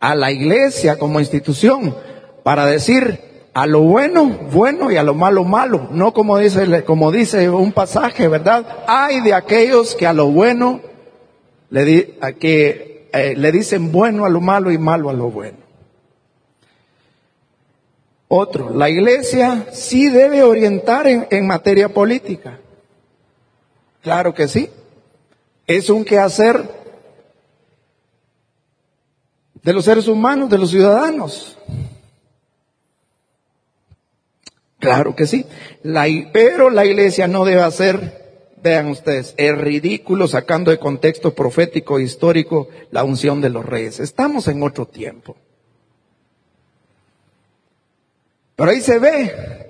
a 0.00 0.14
la 0.14 0.32
iglesia 0.32 0.98
como 0.98 1.20
institución 1.20 1.94
para 2.42 2.64
decir 2.64 3.20
a 3.52 3.66
lo 3.66 3.80
bueno, 3.80 4.26
bueno 4.52 4.90
y 4.90 4.96
a 4.96 5.02
lo 5.02 5.14
malo, 5.14 5.44
malo. 5.44 5.88
No 5.90 6.12
como 6.12 6.38
dice, 6.38 6.84
como 6.84 7.10
dice 7.10 7.50
un 7.50 7.72
pasaje, 7.72 8.28
¿verdad? 8.28 8.84
Hay 8.86 9.20
de 9.20 9.34
aquellos 9.34 9.94
que 9.94 10.06
a 10.06 10.12
lo 10.12 10.26
bueno 10.26 10.80
le, 11.70 11.84
di, 11.84 12.02
que, 12.38 13.08
eh, 13.12 13.34
le 13.36 13.52
dicen 13.52 13.90
bueno 13.90 14.24
a 14.24 14.28
lo 14.28 14.40
malo 14.40 14.70
y 14.70 14.78
malo 14.78 15.10
a 15.10 15.12
lo 15.12 15.30
bueno. 15.30 15.58
Otro, 18.28 18.70
la 18.70 18.88
iglesia 18.88 19.66
sí 19.72 20.08
debe 20.08 20.42
orientar 20.44 21.08
en, 21.08 21.26
en 21.30 21.46
materia 21.48 21.88
política. 21.88 22.60
Claro 24.02 24.32
que 24.32 24.46
sí. 24.46 24.70
Es 25.66 25.90
un 25.90 26.04
quehacer 26.04 26.80
de 29.62 29.72
los 29.72 29.84
seres 29.84 30.06
humanos, 30.06 30.48
de 30.48 30.58
los 30.58 30.70
ciudadanos. 30.70 31.58
Claro 34.80 35.14
que 35.14 35.26
sí. 35.26 35.46
Pero 36.32 36.70
la 36.70 36.84
iglesia 36.84 37.28
no 37.28 37.44
debe 37.44 37.62
hacer, 37.62 38.56
vean 38.62 38.88
ustedes, 38.88 39.34
es 39.36 39.56
ridículo 39.56 40.26
sacando 40.26 40.70
de 40.70 40.78
contexto 40.78 41.34
profético 41.34 41.98
e 41.98 42.02
histórico 42.02 42.68
la 42.90 43.04
unción 43.04 43.40
de 43.40 43.50
los 43.50 43.64
reyes. 43.64 44.00
Estamos 44.00 44.48
en 44.48 44.62
otro 44.62 44.86
tiempo. 44.86 45.36
Pero 48.56 48.70
ahí 48.70 48.80
se 48.80 48.98
ve. 48.98 49.66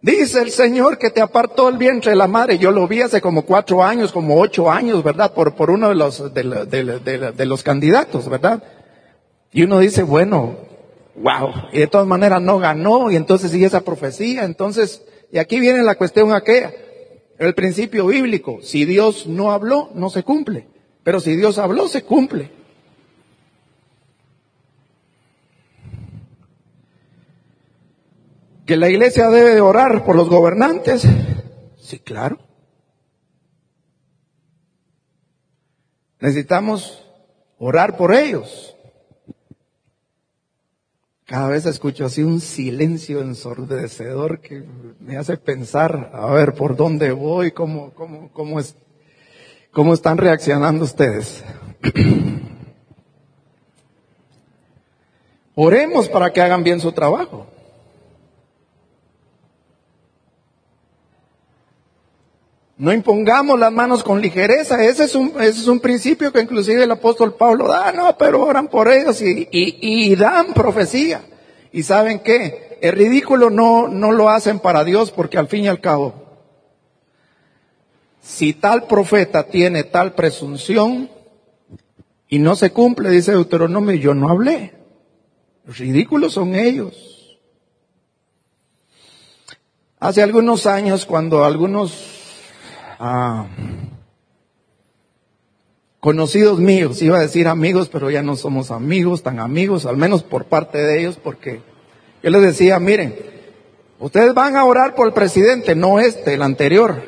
Dice 0.00 0.40
el 0.40 0.52
Señor 0.52 0.98
que 0.98 1.10
te 1.10 1.20
apartó 1.20 1.68
el 1.68 1.76
vientre 1.76 2.12
de 2.12 2.16
la 2.16 2.28
madre. 2.28 2.58
Yo 2.58 2.70
lo 2.70 2.86
vi 2.86 3.02
hace 3.02 3.20
como 3.20 3.42
cuatro 3.42 3.82
años, 3.82 4.12
como 4.12 4.40
ocho 4.40 4.70
años, 4.70 5.02
¿verdad? 5.02 5.34
Por, 5.34 5.56
por 5.56 5.70
uno 5.70 5.88
de 5.88 5.96
los, 5.96 6.32
de 6.32 7.46
los 7.46 7.62
candidatos, 7.64 8.28
¿verdad? 8.28 8.62
Y 9.52 9.64
uno 9.64 9.80
dice, 9.80 10.04
bueno, 10.04 10.67
Wow. 11.20 11.70
Y 11.72 11.80
de 11.80 11.86
todas 11.86 12.06
maneras 12.06 12.40
no 12.40 12.58
ganó 12.58 13.10
y 13.10 13.16
entonces 13.16 13.50
sigue 13.50 13.66
esa 13.66 13.80
profecía. 13.80 14.44
Entonces, 14.44 15.02
y 15.30 15.38
aquí 15.38 15.60
viene 15.60 15.82
la 15.82 15.96
cuestión 15.96 16.32
aquella. 16.32 16.72
El 17.38 17.54
principio 17.54 18.06
bíblico. 18.06 18.58
Si 18.62 18.84
Dios 18.84 19.26
no 19.26 19.52
habló, 19.52 19.90
no 19.94 20.10
se 20.10 20.22
cumple. 20.22 20.68
Pero 21.02 21.20
si 21.20 21.36
Dios 21.36 21.58
habló, 21.58 21.88
se 21.88 22.02
cumple. 22.02 22.50
Que 28.66 28.76
la 28.76 28.90
iglesia 28.90 29.28
debe 29.28 29.60
orar 29.60 30.04
por 30.04 30.14
los 30.14 30.28
gobernantes. 30.28 31.06
Sí, 31.78 31.98
claro. 31.98 32.38
Necesitamos 36.20 37.04
orar 37.58 37.96
por 37.96 38.14
ellos. 38.14 38.76
Cada 41.28 41.48
vez 41.48 41.66
escucho 41.66 42.06
así 42.06 42.22
un 42.22 42.40
silencio 42.40 43.20
ensordecedor 43.20 44.40
que 44.40 44.64
me 44.98 45.18
hace 45.18 45.36
pensar, 45.36 46.10
a 46.14 46.30
ver, 46.30 46.54
por 46.54 46.74
dónde 46.74 47.12
voy, 47.12 47.50
cómo, 47.50 47.90
cómo, 47.90 48.30
cómo, 48.32 48.58
es, 48.58 48.74
cómo 49.70 49.92
están 49.92 50.16
reaccionando 50.16 50.86
ustedes. 50.86 51.44
Oremos 55.54 56.08
para 56.08 56.32
que 56.32 56.40
hagan 56.40 56.64
bien 56.64 56.80
su 56.80 56.92
trabajo. 56.92 57.46
No 62.78 62.92
impongamos 62.92 63.58
las 63.58 63.72
manos 63.72 64.04
con 64.04 64.20
ligereza. 64.22 64.84
Ese 64.84 65.04
es 65.04 65.16
un, 65.16 65.32
ese 65.40 65.60
es 65.60 65.66
un 65.66 65.80
principio 65.80 66.32
que 66.32 66.40
inclusive 66.40 66.84
el 66.84 66.90
apóstol 66.92 67.34
Pablo 67.34 67.66
da. 67.66 67.90
No, 67.90 68.16
pero 68.16 68.44
oran 68.44 68.68
por 68.68 68.86
ellos 68.88 69.20
y, 69.20 69.48
y, 69.50 70.14
dan 70.14 70.54
profecía. 70.54 71.22
¿Y 71.72 71.82
saben 71.82 72.20
qué? 72.20 72.78
El 72.80 72.92
ridículo 72.92 73.50
no, 73.50 73.88
no 73.88 74.12
lo 74.12 74.30
hacen 74.30 74.60
para 74.60 74.84
Dios 74.84 75.10
porque 75.10 75.38
al 75.38 75.48
fin 75.48 75.64
y 75.64 75.68
al 75.68 75.80
cabo, 75.80 76.14
si 78.22 78.52
tal 78.52 78.86
profeta 78.86 79.48
tiene 79.48 79.82
tal 79.82 80.14
presunción 80.14 81.10
y 82.28 82.38
no 82.38 82.54
se 82.54 82.70
cumple, 82.70 83.10
dice 83.10 83.32
Deuteronomio, 83.32 83.96
yo 83.96 84.14
no 84.14 84.28
hablé. 84.28 84.74
Los 85.64 85.78
ridículos 85.78 86.34
son 86.34 86.54
ellos. 86.54 87.40
Hace 89.98 90.22
algunos 90.22 90.66
años, 90.66 91.04
cuando 91.04 91.44
algunos 91.44 92.17
Ah, 92.98 93.46
conocidos 96.00 96.58
míos, 96.58 97.00
iba 97.02 97.18
a 97.18 97.22
decir 97.22 97.48
amigos, 97.48 97.88
pero 97.88 98.10
ya 98.10 98.22
no 98.22 98.36
somos 98.36 98.70
amigos, 98.70 99.22
tan 99.22 99.40
amigos, 99.40 99.86
al 99.86 99.96
menos 99.96 100.22
por 100.22 100.46
parte 100.46 100.78
de 100.78 101.00
ellos, 101.00 101.18
porque 101.22 101.60
yo 102.22 102.30
les 102.30 102.42
decía, 102.42 102.78
miren, 102.78 103.14
ustedes 103.98 104.34
van 104.34 104.56
a 104.56 104.64
orar 104.64 104.94
por 104.94 105.06
el 105.06 105.14
presidente, 105.14 105.74
no 105.74 106.00
este, 106.00 106.34
el 106.34 106.42
anterior. 106.42 107.02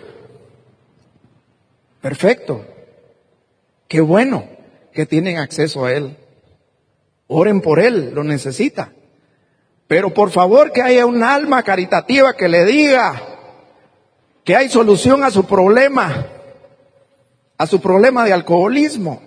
Perfecto. 2.01 2.65
Qué 3.89 4.01
bueno 4.01 4.45
que 4.93 5.07
tienen 5.07 5.39
acceso 5.39 5.85
a 5.85 5.93
él. 5.93 6.17
Oren 7.27 7.61
por 7.61 7.81
él, 7.81 8.13
lo 8.15 8.25
necesita. 8.25 8.93
Pero 9.87 10.15
por 10.15 10.31
favor 10.31 10.73
que 10.73 10.83
haya 10.83 11.07
un 11.07 11.23
alma 11.23 11.63
caritativa 11.63 12.35
que 12.35 12.49
le 12.49 12.65
diga, 12.65 13.30
que 14.51 14.57
hay 14.57 14.69
solución 14.69 15.23
a 15.23 15.31
su 15.31 15.45
problema, 15.45 16.27
a 17.57 17.69
su 17.69 17.81
problema 17.81 18.25
de 18.25 18.33
alcoholismo, 18.33 19.23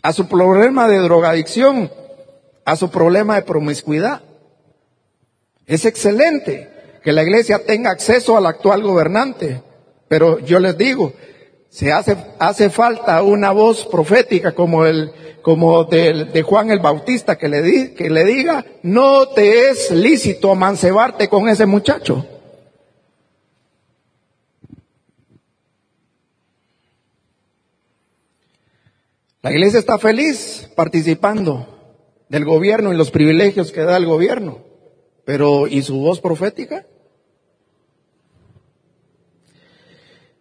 a 0.00 0.12
su 0.12 0.28
problema 0.28 0.86
de 0.86 0.98
drogadicción, 0.98 1.90
a 2.64 2.76
su 2.76 2.88
problema 2.88 3.34
de 3.34 3.42
promiscuidad. 3.42 4.22
Es 5.66 5.84
excelente 5.86 6.70
que 7.02 7.10
la 7.10 7.24
iglesia 7.24 7.64
tenga 7.66 7.90
acceso 7.90 8.36
al 8.36 8.46
actual 8.46 8.84
gobernante, 8.84 9.60
pero 10.06 10.38
yo 10.38 10.60
les 10.60 10.78
digo, 10.78 11.14
se 11.68 11.92
hace, 11.92 12.16
hace 12.38 12.70
falta 12.70 13.24
una 13.24 13.50
voz 13.50 13.86
profética 13.86 14.52
como 14.52 14.86
el, 14.86 15.10
como 15.42 15.82
de, 15.82 16.44
Juan 16.46 16.70
el 16.70 16.78
Bautista 16.78 17.36
que 17.36 17.48
le, 17.48 17.60
di, 17.60 17.88
que 17.88 18.08
le 18.08 18.24
diga, 18.24 18.64
no 18.84 19.30
te 19.30 19.70
es 19.70 19.90
lícito 19.90 20.52
amancebarte 20.52 21.26
con 21.26 21.48
ese 21.48 21.66
muchacho. 21.66 22.24
La 29.42 29.52
iglesia 29.52 29.78
está 29.78 29.98
feliz 29.98 30.68
participando 30.74 31.66
del 32.28 32.44
gobierno 32.44 32.92
y 32.92 32.96
los 32.96 33.10
privilegios 33.10 33.70
que 33.70 33.82
da 33.82 33.96
el 33.96 34.06
gobierno, 34.06 34.58
pero 35.24 35.66
¿y 35.66 35.82
su 35.82 35.98
voz 36.00 36.20
profética? 36.20 36.86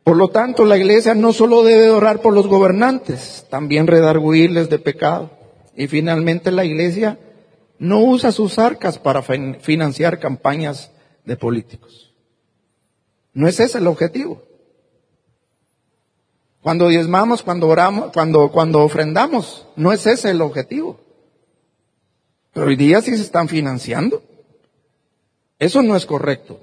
Por 0.03 0.15
lo 0.15 0.29
tanto, 0.29 0.63
la 0.63 0.77
iglesia 0.77 1.13
no 1.13 1.33
solo 1.33 1.63
debe 1.63 1.89
orar 1.89 2.21
por 2.21 2.33
los 2.33 2.47
gobernantes, 2.47 3.45
también 3.49 3.87
redarguirles 3.87 4.69
de 4.69 4.79
pecado. 4.79 5.31
Y 5.75 5.87
finalmente 5.87 6.49
la 6.49 6.63
iglesia 6.63 7.19
no 7.77 7.99
usa 7.99 8.31
sus 8.31 8.57
arcas 8.57 8.97
para 8.97 9.21
financiar 9.21 10.19
campañas 10.19 10.91
de 11.25 11.35
políticos. 11.35 12.15
No 13.33 13.49
es 13.49 13.59
ese 13.59 13.79
el 13.79 13.87
objetivo. 13.87 14.46
Cuando 16.67 16.89
diezmamos, 16.89 17.43
cuando 17.43 17.69
oramos, 17.69 18.11
cuando, 18.11 18.51
cuando 18.51 18.81
ofrendamos, 18.81 19.65
no 19.77 19.93
es 19.93 20.05
ese 20.05 20.31
el 20.31 20.41
objetivo. 20.41 20.99
Pero 22.51 22.65
hoy 22.65 22.75
día 22.75 23.01
sí 23.01 23.15
se 23.15 23.23
están 23.23 23.47
financiando. 23.47 24.21
Eso 25.59 25.81
no 25.81 25.95
es 25.95 26.05
correcto. 26.05 26.59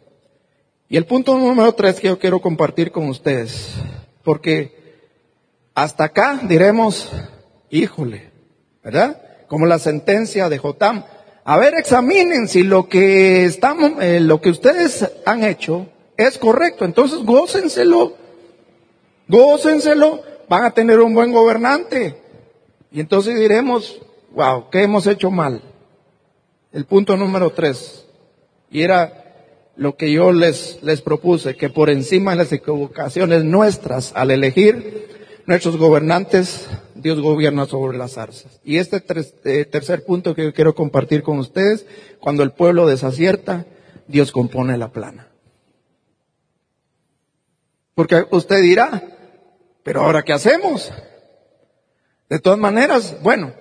Y 0.91 0.99
el 0.99 1.07
punto 1.07 1.39
número 1.39 1.73
tres 1.73 2.01
que 2.01 2.09
yo 2.09 2.19
quiero 2.19 2.43
compartir 2.43 2.93
con 2.93 3.09
ustedes, 3.09 3.77
porque 4.23 5.09
hasta 5.75 6.05
acá 6.05 6.39
diremos, 6.43 7.11
híjole, 7.71 8.31
¿verdad? 8.83 9.23
Como 9.49 9.65
la 9.65 9.79
sentencia 9.79 10.51
de 10.51 10.59
Jotam. 10.59 11.03
A 11.45 11.57
ver, 11.57 11.77
examinen 11.79 12.47
si 12.47 12.63
lo 12.63 12.91
que 12.91 13.47
estamos, 13.47 13.93
eh, 14.03 14.21
lo 14.21 14.43
que 14.43 14.51
ustedes 14.51 15.11
han 15.25 15.45
hecho 15.45 15.87
es 16.19 16.37
correcto. 16.37 16.85
Entonces 16.85 17.21
gócenselo 17.21 18.23
Gócenselo, 19.29 20.23
van 20.49 20.65
a 20.65 20.71
tener 20.73 21.01
un 21.01 21.15
buen 21.15 21.33
gobernante. 21.33 22.21
Y 22.91 23.01
entonces 23.01 23.39
diremos, 23.39 24.01
wow, 24.33 24.71
¿qué 24.71 24.83
hemos 24.83 25.07
hecho 25.07 25.31
mal? 25.31 25.63
El 26.73 26.85
punto 26.85 27.17
número 27.17 27.51
tres. 27.51 28.07
Y 28.71 28.83
era 28.83 29.25
lo 29.77 29.97
que 29.97 30.13
yo 30.13 30.33
les, 30.33 30.79
les 30.83 31.01
propuse, 31.03 31.57
que 31.57 31.71
por 31.71 31.91
encima 31.91 32.33
de 32.33 32.39
las 32.39 32.53
equivocaciones 32.53 33.45
nuestras 33.45 34.13
al 34.15 34.31
elegir 34.31 35.09
nuestros 35.47 35.77
gobernantes, 35.77 36.69
Dios 36.95 37.21
gobierna 37.21 37.67
sobre 37.67 37.99
las 37.99 38.13
zarzas. 38.13 38.61
Y 38.65 38.79
este 38.79 39.03
eh, 39.45 39.65
tercer 39.65 40.05
punto 40.05 40.35
que 40.35 40.53
quiero 40.53 40.75
compartir 40.75 41.23
con 41.23 41.39
ustedes, 41.39 41.87
cuando 42.21 42.43
el 42.43 42.53
pueblo 42.53 42.87
desacierta, 42.87 43.67
Dios 44.07 44.33
compone 44.33 44.79
la 44.79 44.93
plana. 44.93 45.29
Porque 47.95 48.25
usted 48.31 48.61
dirá, 48.63 49.03
pero 49.85 50.01
ahora, 50.01 50.23
¿qué 50.23 50.33
hacemos? 50.33 50.91
De 52.31 52.39
todas 52.39 52.59
maneras, 52.59 53.17
bueno, 53.23 53.53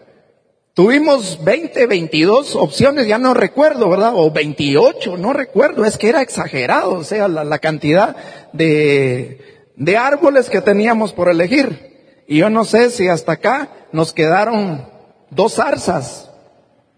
tuvimos 0.73 1.43
20, 1.43 1.85
22 1.85 2.55
opciones, 2.55 3.07
ya 3.07 3.17
no 3.17 3.33
recuerdo, 3.33 3.89
¿verdad? 3.89 4.13
O 4.15 4.31
28, 4.31 5.17
no 5.17 5.33
recuerdo, 5.33 5.83
es 5.83 5.97
que 5.97 6.07
era 6.07 6.21
exagerado, 6.21 6.93
o 6.93 7.03
sea, 7.03 7.27
la, 7.27 7.59
cantidad 7.59 8.15
de, 8.53 9.67
de 9.75 9.97
árboles 9.97 10.49
que 10.49 10.61
teníamos 10.61 11.11
por 11.11 11.29
elegir. 11.29 12.23
Y 12.25 12.37
yo 12.37 12.49
no 12.49 12.63
sé 12.63 12.89
si 12.89 13.09
hasta 13.09 13.33
acá 13.33 13.69
nos 13.91 14.13
quedaron 14.13 14.87
dos 15.29 15.55
zarzas. 15.55 16.31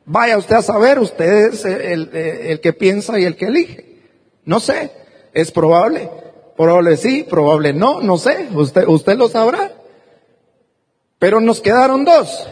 Vaya 0.05 0.37
usted 0.37 0.57
a 0.57 0.61
saber, 0.61 0.99
usted 0.99 1.47
es 1.47 1.65
el, 1.65 2.15
el 2.15 2.61
que 2.61 2.73
piensa 2.73 3.19
y 3.19 3.25
el 3.25 3.35
que 3.35 3.45
elige. 3.45 4.03
No 4.43 4.59
sé, 4.59 4.91
es 5.33 5.51
probable. 5.51 6.11
Probable 6.55 6.95
sí, 6.95 7.25
probable 7.29 7.73
no, 7.73 8.01
no 8.01 8.17
sé, 8.17 8.47
usted, 8.53 8.87
usted 8.87 9.17
lo 9.17 9.27
sabrá. 9.27 9.71
Pero 11.19 11.41
nos 11.41 11.59
quedaron 11.59 12.05
dos. 12.05 12.47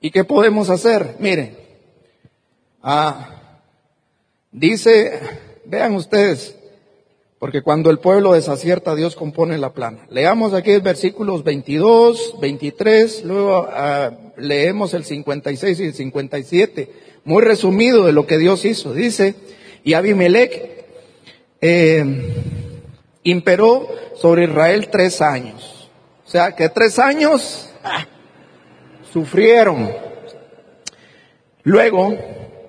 ¿Y 0.00 0.10
qué 0.10 0.24
podemos 0.24 0.70
hacer? 0.70 1.16
Miren, 1.18 1.58
ah, 2.82 3.30
dice, 4.52 5.20
vean 5.64 5.94
ustedes, 5.94 6.56
porque 7.38 7.62
cuando 7.62 7.90
el 7.90 7.98
pueblo 7.98 8.32
desacierta, 8.32 8.94
Dios 8.94 9.16
compone 9.16 9.58
la 9.58 9.74
plana. 9.74 10.06
Leamos 10.08 10.54
aquí 10.54 10.70
el 10.70 10.82
versículos 10.82 11.44
22, 11.44 12.36
23, 12.40 13.24
luego 13.24 13.68
ah, 13.70 14.12
leemos 14.36 14.94
el 14.94 15.04
56 15.04 15.80
y 15.80 15.84
el 15.84 15.94
57, 15.94 16.92
muy 17.24 17.42
resumido 17.42 18.06
de 18.06 18.12
lo 18.12 18.26
que 18.26 18.38
Dios 18.38 18.64
hizo. 18.64 18.94
Dice, 18.94 19.34
y 19.82 19.94
Abimelech 19.94 20.77
eh, 21.60 22.04
imperó 23.22 23.88
sobre 24.16 24.44
Israel 24.44 24.88
tres 24.90 25.20
años. 25.20 25.90
O 26.26 26.30
sea, 26.30 26.54
que 26.54 26.68
tres 26.68 26.98
años 26.98 27.70
ah, 27.82 28.06
sufrieron. 29.12 29.90
Luego, 31.62 32.16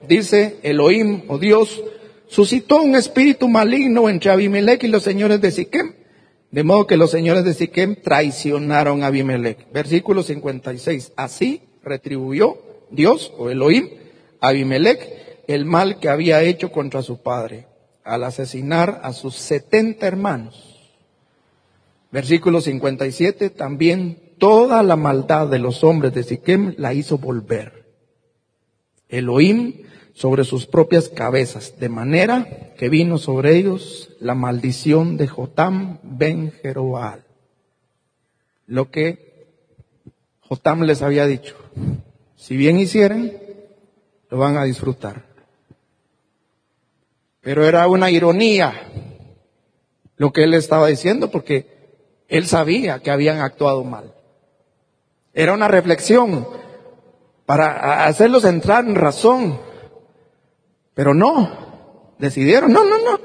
dice 0.07 0.57
Elohim 0.63 1.23
o 1.27 1.37
Dios, 1.37 1.81
suscitó 2.27 2.81
un 2.81 2.95
espíritu 2.95 3.47
maligno 3.47 4.09
entre 4.09 4.31
Abimelech 4.31 4.83
y 4.83 4.87
los 4.87 5.03
señores 5.03 5.41
de 5.41 5.51
Siquem, 5.51 5.93
de 6.51 6.63
modo 6.63 6.87
que 6.87 6.97
los 6.97 7.11
señores 7.11 7.43
de 7.43 7.53
Siquem 7.53 7.95
traicionaron 7.95 9.03
a 9.03 9.07
Abimelech. 9.07 9.71
Versículo 9.71 10.23
56. 10.23 11.13
Así 11.15 11.61
retribuyó 11.83 12.57
Dios 12.89 13.33
o 13.37 13.49
Elohim 13.49 13.89
a 14.41 14.49
Abimelech 14.49 15.45
el 15.47 15.65
mal 15.65 15.99
que 15.99 16.09
había 16.09 16.43
hecho 16.43 16.71
contra 16.71 17.01
su 17.01 17.21
padre 17.21 17.68
al 18.09 18.23
asesinar 18.23 19.01
a 19.03 19.13
sus 19.13 19.35
setenta 19.35 20.07
hermanos. 20.07 20.79
Versículo 22.11 22.59
57. 22.59 23.49
También 23.51 24.33
toda 24.39 24.81
la 24.83 24.95
maldad 24.95 25.47
de 25.47 25.59
los 25.59 25.83
hombres 25.83 26.13
de 26.13 26.23
Siquem 26.23 26.73
la 26.77 26.93
hizo 26.93 27.17
volver. 27.17 27.85
Elohim 29.07 29.83
sobre 30.13 30.43
sus 30.43 30.65
propias 30.65 31.07
cabezas, 31.07 31.79
de 31.79 31.89
manera 31.89 32.73
que 32.77 32.89
vino 32.89 33.17
sobre 33.17 33.55
ellos 33.55 34.09
la 34.19 34.35
maldición 34.35 35.17
de 35.17 35.27
Jotam 35.27 35.99
ben 36.03 36.51
Jeroal. 36.51 37.23
Lo 38.65 38.91
que 38.91 39.47
Jotam 40.41 40.81
les 40.81 41.01
había 41.01 41.25
dicho, 41.25 41.55
si 42.35 42.57
bien 42.57 42.79
hicieran, 42.79 43.31
lo 44.29 44.37
van 44.37 44.57
a 44.57 44.63
disfrutar. 44.63 45.28
Pero 47.41 47.65
era 47.65 47.87
una 47.87 48.11
ironía 48.11 48.73
lo 50.17 50.33
que 50.33 50.43
él 50.43 50.53
estaba 50.53 50.87
diciendo 50.87 51.31
porque 51.31 52.23
él 52.27 52.47
sabía 52.47 52.99
que 52.99 53.11
habían 53.11 53.39
actuado 53.39 53.83
mal. 53.83 54.13
Era 55.33 55.53
una 55.53 55.67
reflexión 55.67 56.47
para 57.45 58.05
hacerlos 58.05 58.43
entrar 58.45 58.85
en 58.85 58.95
razón 58.95 59.69
pero 60.99 61.13
no, 61.13 62.13
decidieron, 62.19 62.73
no, 62.73 62.83
no, 62.83 62.97
no. 62.99 63.19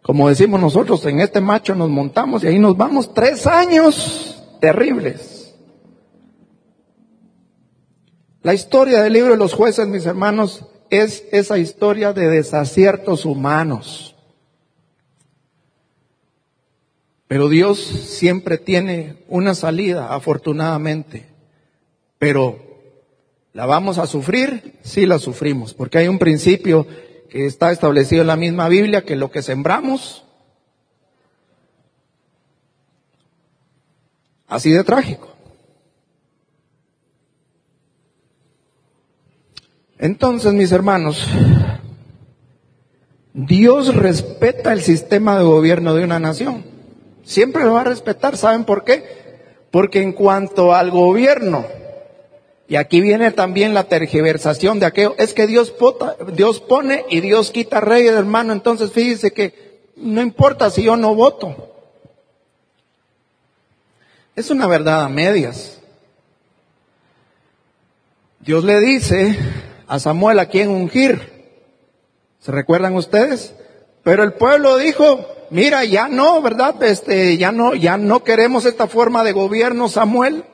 Como 0.00 0.28
decimos 0.28 0.60
nosotros, 0.60 1.04
en 1.06 1.18
este 1.18 1.40
macho 1.40 1.74
nos 1.74 1.90
montamos 1.90 2.44
y 2.44 2.46
ahí 2.46 2.60
nos 2.60 2.76
vamos. 2.76 3.12
Tres 3.12 3.48
años 3.48 4.40
terribles. 4.60 5.56
La 8.42 8.54
historia 8.54 9.02
del 9.02 9.12
libro 9.12 9.32
de 9.32 9.38
los 9.38 9.54
jueces, 9.54 9.88
mis 9.88 10.06
hermanos, 10.06 10.64
es 11.02 11.24
esa 11.32 11.58
historia 11.58 12.12
de 12.12 12.28
desaciertos 12.28 13.24
humanos. 13.24 14.14
Pero 17.26 17.48
Dios 17.48 17.78
siempre 17.78 18.58
tiene 18.58 19.16
una 19.28 19.54
salida, 19.54 20.14
afortunadamente. 20.14 21.26
Pero 22.18 22.64
¿La 23.54 23.66
vamos 23.66 23.98
a 23.98 24.08
sufrir? 24.08 24.74
Sí 24.82 25.06
la 25.06 25.20
sufrimos, 25.20 25.74
porque 25.74 25.98
hay 25.98 26.08
un 26.08 26.18
principio 26.18 26.88
que 27.30 27.46
está 27.46 27.70
establecido 27.70 28.22
en 28.22 28.26
la 28.26 28.36
misma 28.36 28.68
Biblia, 28.68 29.04
que 29.04 29.14
lo 29.14 29.30
que 29.30 29.42
sembramos, 29.42 30.24
así 34.48 34.72
de 34.72 34.82
trágico. 34.82 35.33
Entonces, 39.98 40.52
mis 40.52 40.72
hermanos, 40.72 41.26
Dios 43.32 43.94
respeta 43.94 44.72
el 44.72 44.82
sistema 44.82 45.38
de 45.38 45.44
gobierno 45.44 45.94
de 45.94 46.04
una 46.04 46.18
nación. 46.18 46.64
Siempre 47.24 47.64
lo 47.64 47.74
va 47.74 47.82
a 47.82 47.84
respetar. 47.84 48.36
¿Saben 48.36 48.64
por 48.64 48.84
qué? 48.84 49.04
Porque 49.70 50.02
en 50.02 50.12
cuanto 50.12 50.74
al 50.74 50.90
gobierno 50.90 51.64
y 52.66 52.76
aquí 52.76 53.00
viene 53.00 53.30
también 53.30 53.74
la 53.74 53.84
tergiversación 53.84 54.80
de 54.80 54.86
aquello. 54.86 55.14
Es 55.18 55.34
que 55.34 55.46
Dios, 55.46 55.74
Dios 56.32 56.60
pone 56.60 57.04
y 57.10 57.20
Dios 57.20 57.50
quita 57.50 57.80
rey, 57.80 58.06
hermano. 58.06 58.52
Entonces 58.52 58.90
fíjese 58.90 59.32
que 59.32 59.82
no 59.96 60.22
importa 60.22 60.70
si 60.70 60.82
yo 60.82 60.96
no 60.96 61.14
voto. 61.14 61.72
Es 64.34 64.50
una 64.50 64.66
verdad 64.66 65.04
a 65.04 65.08
medias. 65.08 65.78
Dios 68.40 68.64
le 68.64 68.80
dice 68.80 69.38
a 69.86 69.98
Samuel 69.98 70.38
a 70.38 70.46
quien 70.46 70.68
ungir. 70.68 71.32
¿Se 72.40 72.52
recuerdan 72.52 72.94
ustedes? 72.96 73.54
Pero 74.02 74.22
el 74.22 74.34
pueblo 74.34 74.76
dijo, 74.76 75.26
mira, 75.50 75.84
ya 75.84 76.08
no, 76.08 76.42
¿verdad? 76.42 76.82
Este, 76.82 77.36
ya 77.38 77.52
no, 77.52 77.74
ya 77.74 77.96
no 77.96 78.22
queremos 78.22 78.66
esta 78.66 78.86
forma 78.86 79.24
de 79.24 79.32
gobierno, 79.32 79.88
Samuel. 79.88 80.44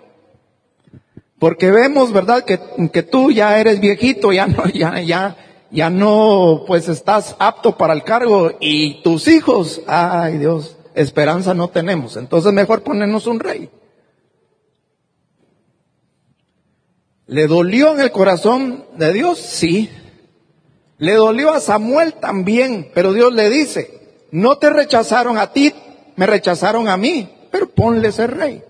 Porque 1.39 1.70
vemos, 1.70 2.12
¿verdad? 2.12 2.45
Que, 2.45 2.61
que 2.93 3.03
tú 3.03 3.33
ya 3.33 3.59
eres 3.59 3.81
viejito, 3.81 4.33
ya 4.33 4.47
no, 4.47 4.66
ya, 4.66 5.01
ya, 5.01 5.37
ya 5.70 5.91
no, 5.91 6.64
pues 6.66 6.89
estás 6.89 7.35
apto 7.39 7.76
para 7.76 7.95
el 7.95 8.05
cargo 8.05 8.53
y 8.61 9.03
tus 9.03 9.26
hijos, 9.26 9.81
ay 9.87 10.39
Dios, 10.39 10.76
esperanza 10.95 11.55
no 11.55 11.68
tenemos. 11.68 12.16
Entonces 12.16 12.53
mejor 12.53 12.83
ponernos 12.83 13.26
un 13.26 13.41
rey. 13.41 13.70
¿Le 17.31 17.47
dolió 17.47 17.95
en 17.95 18.01
el 18.01 18.11
corazón 18.11 18.87
de 18.97 19.12
Dios? 19.12 19.39
Sí. 19.39 19.89
Le 20.99 21.14
dolió 21.14 21.53
a 21.53 21.61
Samuel 21.61 22.14
también, 22.14 22.91
pero 22.93 23.12
Dios 23.12 23.33
le 23.33 23.49
dice, 23.49 24.24
no 24.33 24.59
te 24.59 24.68
rechazaron 24.68 25.39
a 25.39 25.53
ti, 25.53 25.72
me 26.16 26.26
rechazaron 26.26 26.89
a 26.89 26.97
mí, 26.97 27.33
pero 27.53 27.70
ponle 27.70 28.09
ese 28.09 28.26
rey. 28.26 28.64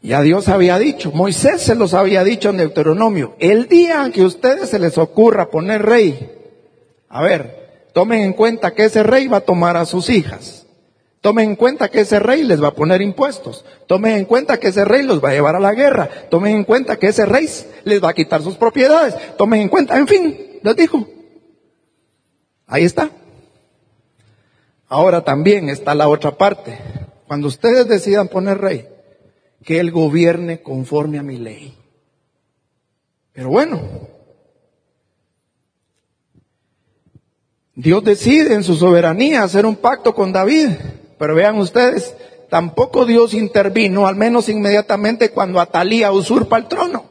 Ya 0.00 0.22
Dios 0.22 0.48
había 0.48 0.78
dicho, 0.78 1.12
Moisés 1.12 1.60
se 1.60 1.74
los 1.74 1.92
había 1.92 2.24
dicho 2.24 2.48
en 2.48 2.56
Deuteronomio, 2.56 3.36
el 3.40 3.68
día 3.68 4.10
que 4.10 4.22
a 4.22 4.26
ustedes 4.26 4.70
se 4.70 4.78
les 4.78 4.96
ocurra 4.96 5.50
poner 5.50 5.82
rey, 5.82 6.32
a 7.10 7.20
ver, 7.20 7.90
tomen 7.92 8.22
en 8.22 8.32
cuenta 8.32 8.72
que 8.72 8.86
ese 8.86 9.02
rey 9.02 9.28
va 9.28 9.36
a 9.38 9.44
tomar 9.44 9.76
a 9.76 9.84
sus 9.84 10.08
hijas. 10.08 10.63
Tomen 11.24 11.48
en 11.48 11.56
cuenta 11.56 11.88
que 11.88 12.00
ese 12.00 12.18
rey 12.18 12.42
les 12.42 12.62
va 12.62 12.68
a 12.68 12.74
poner 12.74 13.00
impuestos. 13.00 13.64
Tomen 13.86 14.16
en 14.16 14.24
cuenta 14.26 14.60
que 14.60 14.68
ese 14.68 14.84
rey 14.84 15.02
los 15.02 15.24
va 15.24 15.30
a 15.30 15.32
llevar 15.32 15.56
a 15.56 15.58
la 15.58 15.72
guerra. 15.72 16.06
Tomen 16.28 16.54
en 16.54 16.64
cuenta 16.64 16.98
que 16.98 17.06
ese 17.06 17.24
rey 17.24 17.48
les 17.84 18.04
va 18.04 18.10
a 18.10 18.12
quitar 18.12 18.42
sus 18.42 18.56
propiedades. 18.56 19.14
Tomen 19.38 19.62
en 19.62 19.68
cuenta, 19.70 19.96
en 19.96 20.06
fin, 20.06 20.60
les 20.62 20.76
dijo. 20.76 21.08
Ahí 22.66 22.84
está. 22.84 23.10
Ahora 24.86 25.24
también 25.24 25.70
está 25.70 25.94
la 25.94 26.10
otra 26.10 26.32
parte. 26.32 26.78
Cuando 27.26 27.48
ustedes 27.48 27.88
decidan 27.88 28.28
poner 28.28 28.58
rey, 28.58 28.86
que 29.64 29.80
Él 29.80 29.92
gobierne 29.92 30.60
conforme 30.60 31.18
a 31.18 31.22
mi 31.22 31.38
ley. 31.38 31.74
Pero 33.32 33.48
bueno, 33.48 33.80
Dios 37.74 38.04
decide 38.04 38.52
en 38.52 38.62
su 38.62 38.74
soberanía 38.74 39.42
hacer 39.42 39.64
un 39.64 39.76
pacto 39.76 40.14
con 40.14 40.30
David. 40.30 40.68
Pero 41.24 41.36
vean 41.36 41.56
ustedes, 41.56 42.14
tampoco 42.50 43.06
Dios 43.06 43.32
intervino, 43.32 44.06
al 44.06 44.14
menos 44.14 44.50
inmediatamente, 44.50 45.30
cuando 45.30 45.58
Atalía 45.58 46.12
usurpa 46.12 46.58
el 46.58 46.66
trono. 46.66 47.06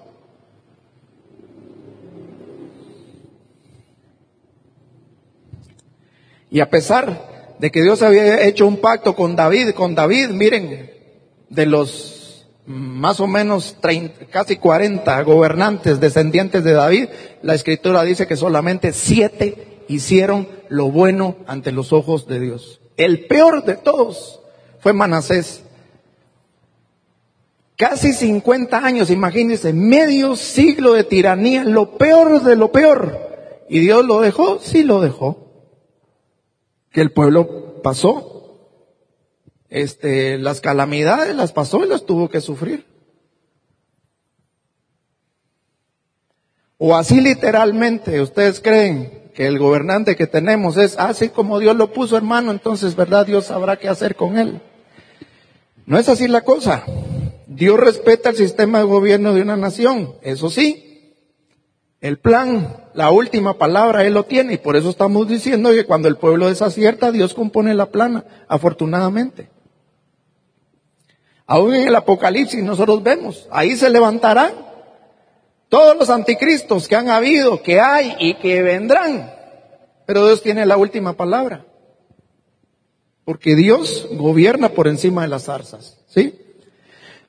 Y 6.51 6.59
a 6.59 6.69
pesar 6.69 7.55
de 7.57 7.71
que 7.71 7.81
Dios 7.81 8.03
había 8.03 8.45
hecho 8.45 8.67
un 8.67 8.77
pacto 8.77 9.15
con 9.15 9.35
David, 9.35 9.71
con 9.71 9.95
David, 9.95 10.29
miren, 10.29 10.91
de 11.49 11.65
los 11.65 12.45
más 12.67 13.19
o 13.19 13.25
menos 13.25 13.77
30, 13.81 14.27
casi 14.27 14.57
40 14.57 15.23
gobernantes 15.23 15.99
descendientes 15.99 16.63
de 16.63 16.73
David, 16.73 17.07
la 17.41 17.55
escritura 17.55 18.03
dice 18.03 18.27
que 18.27 18.35
solamente 18.35 18.93
siete 18.93 19.85
hicieron 19.87 20.47
lo 20.69 20.91
bueno 20.91 21.37
ante 21.47 21.71
los 21.71 21.91
ojos 21.91 22.27
de 22.27 22.39
Dios. 22.39 22.82
El 22.97 23.25
peor 23.27 23.63
de 23.65 23.75
todos 23.75 24.39
fue 24.79 24.93
Manasés. 24.93 25.63
Casi 27.75 28.13
50 28.13 28.77
años, 28.77 29.09
imagínense, 29.09 29.73
medio 29.73 30.35
siglo 30.35 30.93
de 30.93 31.03
tiranía, 31.03 31.63
lo 31.63 31.97
peor 31.97 32.43
de 32.43 32.55
lo 32.55 32.71
peor. 32.71 33.17
¿Y 33.67 33.79
Dios 33.79 34.05
lo 34.05 34.21
dejó? 34.21 34.59
Sí 34.59 34.83
lo 34.83 35.01
dejó. 35.01 35.47
Que 36.91 37.01
el 37.01 37.11
pueblo 37.11 37.81
pasó 37.81 38.33
este, 39.73 40.37
las 40.37 40.61
calamidades 40.61 41.35
las 41.35 41.51
pasó 41.51 41.83
y 41.83 41.87
las 41.87 42.05
tuvo 42.05 42.29
que 42.29 42.41
sufrir. 42.41 42.85
O 46.77 46.95
así 46.95 47.19
literalmente, 47.19 48.21
ustedes 48.21 48.59
creen 48.59 49.22
que 49.33 49.47
el 49.47 49.59
gobernante 49.59 50.15
que 50.15 50.27
tenemos 50.27 50.77
es 50.77 50.97
así 50.97 51.29
como 51.29 51.59
Dios 51.59 51.75
lo 51.75 51.91
puso 51.91 52.17
hermano, 52.17 52.51
entonces 52.51 52.95
verdad 52.95 53.25
Dios 53.25 53.45
sabrá 53.45 53.77
qué 53.77 53.89
hacer 53.89 54.15
con 54.15 54.37
él. 54.37 54.61
No 55.85 55.97
es 55.97 56.07
así 56.07 56.27
la 56.27 56.41
cosa. 56.41 56.83
Dios 57.47 57.79
respeta 57.79 58.29
el 58.29 58.35
sistema 58.35 58.79
de 58.79 58.85
gobierno 58.85 59.33
de 59.33 59.41
una 59.41 59.57
nación, 59.57 60.13
eso 60.21 60.49
sí. 60.49 61.15
El 61.99 62.19
plan, 62.19 62.89
la 62.93 63.11
última 63.11 63.57
palabra, 63.57 64.05
Él 64.05 64.13
lo 64.13 64.25
tiene 64.25 64.55
y 64.55 64.57
por 64.57 64.75
eso 64.75 64.89
estamos 64.89 65.27
diciendo 65.27 65.71
que 65.71 65.85
cuando 65.85 66.09
el 66.09 66.17
pueblo 66.17 66.49
desacierta, 66.49 67.13
Dios 67.13 67.33
compone 67.33 67.73
la 67.73 67.85
plana, 67.85 68.25
afortunadamente. 68.49 69.47
Aún 71.45 71.73
en 71.75 71.87
el 71.87 71.95
Apocalipsis 71.95 72.61
nosotros 72.61 73.03
vemos, 73.03 73.47
ahí 73.51 73.77
se 73.77 73.89
levantarán 73.89 74.72
todos 75.73 75.97
los 75.97 76.11
anticristos 76.11 76.87
que 76.87 76.95
han 76.95 77.09
habido, 77.09 77.63
que 77.63 77.79
hay 77.79 78.15
y 78.19 78.35
que 78.35 78.61
vendrán. 78.61 79.33
Pero 80.05 80.23
Dios 80.27 80.43
tiene 80.43 80.67
la 80.67 80.77
última 80.77 81.13
palabra. 81.13 81.65
Porque 83.25 83.55
Dios 83.55 84.07
gobierna 84.11 84.69
por 84.69 84.87
encima 84.87 85.23
de 85.23 85.29
las 85.29 85.45
zarzas. 85.45 85.97
¿Sí? 86.05 86.39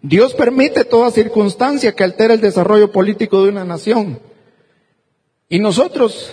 Dios 0.03 0.35
permite 0.35 0.85
toda 0.85 1.11
circunstancia 1.11 1.95
que 1.95 2.05
altere 2.05 2.35
el 2.35 2.43
desarrollo 2.43 2.93
político 2.93 3.43
de 3.43 3.49
una 3.49 3.65
nación. 3.65 4.21
Y 5.49 5.59
nosotros 5.59 6.31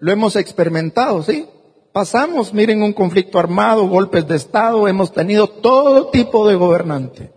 lo 0.00 0.12
hemos 0.12 0.36
experimentado, 0.36 1.22
¿sí? 1.22 1.46
Pasamos, 1.94 2.52
miren, 2.52 2.82
un 2.82 2.92
conflicto 2.92 3.38
armado, 3.38 3.88
golpes 3.88 4.28
de 4.28 4.36
Estado, 4.36 4.86
hemos 4.86 5.14
tenido 5.14 5.48
todo 5.48 6.10
tipo 6.10 6.46
de 6.46 6.56
gobernante. 6.56 7.32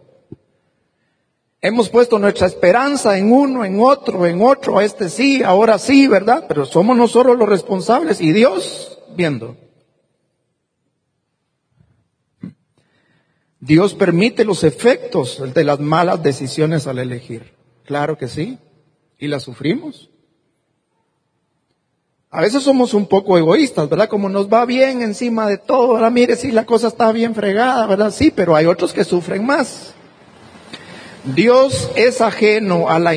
Hemos 1.68 1.90
puesto 1.90 2.18
nuestra 2.18 2.48
esperanza 2.48 3.18
en 3.18 3.30
uno, 3.30 3.66
en 3.66 3.82
otro, 3.82 4.26
en 4.26 4.42
otro, 4.42 4.80
este 4.80 5.10
sí, 5.10 5.44
ahora 5.44 5.78
sí, 5.78 6.08
¿verdad? 6.08 6.46
Pero 6.48 6.66
somos 6.66 6.96
nosotros 6.96 7.38
los 7.38 7.50
responsables 7.50 8.22
y 8.22 8.32
Dios 8.32 8.98
viendo. 9.18 9.58
Dios 13.60 13.96
permite 13.96 14.46
los 14.46 14.64
efectos 14.64 15.44
de 15.54 15.64
las 15.66 15.82
malas 15.82 16.24
decisiones 16.24 16.88
al 16.88 17.00
elegir. 17.00 17.54
Claro 17.84 18.18
que 18.18 18.30
sí. 18.30 18.58
Y 19.20 19.28
las 19.28 19.44
sufrimos. 19.44 20.10
A 22.30 22.40
veces 22.40 22.64
somos 22.64 22.94
un 22.94 23.08
poco 23.08 23.38
egoístas, 23.38 23.90
¿verdad? 23.90 24.08
Como 24.08 24.30
nos 24.30 24.48
va 24.48 24.66
bien 24.66 25.02
encima 25.02 25.50
de 25.50 25.58
todo, 25.58 25.98
ahora 25.98 26.12
mire 26.12 26.38
si 26.38 26.50
la 26.54 26.66
cosa 26.66 26.88
está 26.88 27.12
bien 27.12 27.36
fregada, 27.36 27.86
¿verdad? 27.88 28.12
Sí, 28.12 28.32
pero 28.34 28.56
hay 28.56 28.68
otros 28.68 28.94
que 28.94 29.04
sufren 29.04 29.46
más. 29.46 29.97
Dios 31.24 31.92
es 31.96 32.22
ajeno 32.22 32.90
a 32.90 33.00
la 33.00 33.14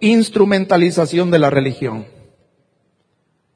instrumentalización 0.00 1.30
de 1.30 1.38
la 1.38 1.50
religión. 1.50 2.06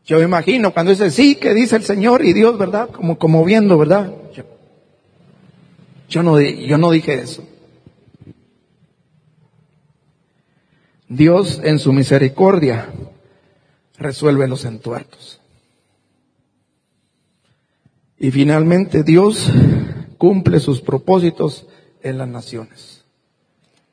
Yo 0.05 0.19
me 0.19 0.25
imagino 0.25 0.73
cuando 0.73 0.91
dice 0.91 1.11
sí, 1.11 1.37
que 1.37 1.55
dice 1.55 1.77
el 1.77 1.85
Señor 1.85 2.25
y 2.25 2.33
Dios, 2.33 2.59
¿verdad? 2.59 2.91
Como, 2.91 3.45
viendo, 3.45 3.79
¿verdad? 3.79 4.13
Yo, 4.35 4.45
yo 6.09 6.23
no 6.23 6.91
dije 6.91 7.15
eso. 7.15 7.45
Dios 11.09 11.61
en 11.65 11.81
su 11.81 11.93
misericordia 11.93 12.89
resuelve 13.99 14.47
los 14.47 14.65
entuertos. 14.65 15.41
Y 18.17 18.31
finalmente 18.31 19.03
Dios 19.03 19.51
cumple 20.19 20.61
sus 20.61 20.81
propósitos 20.81 21.67
en 22.03 22.19
las 22.19 22.29
naciones. 22.29 23.00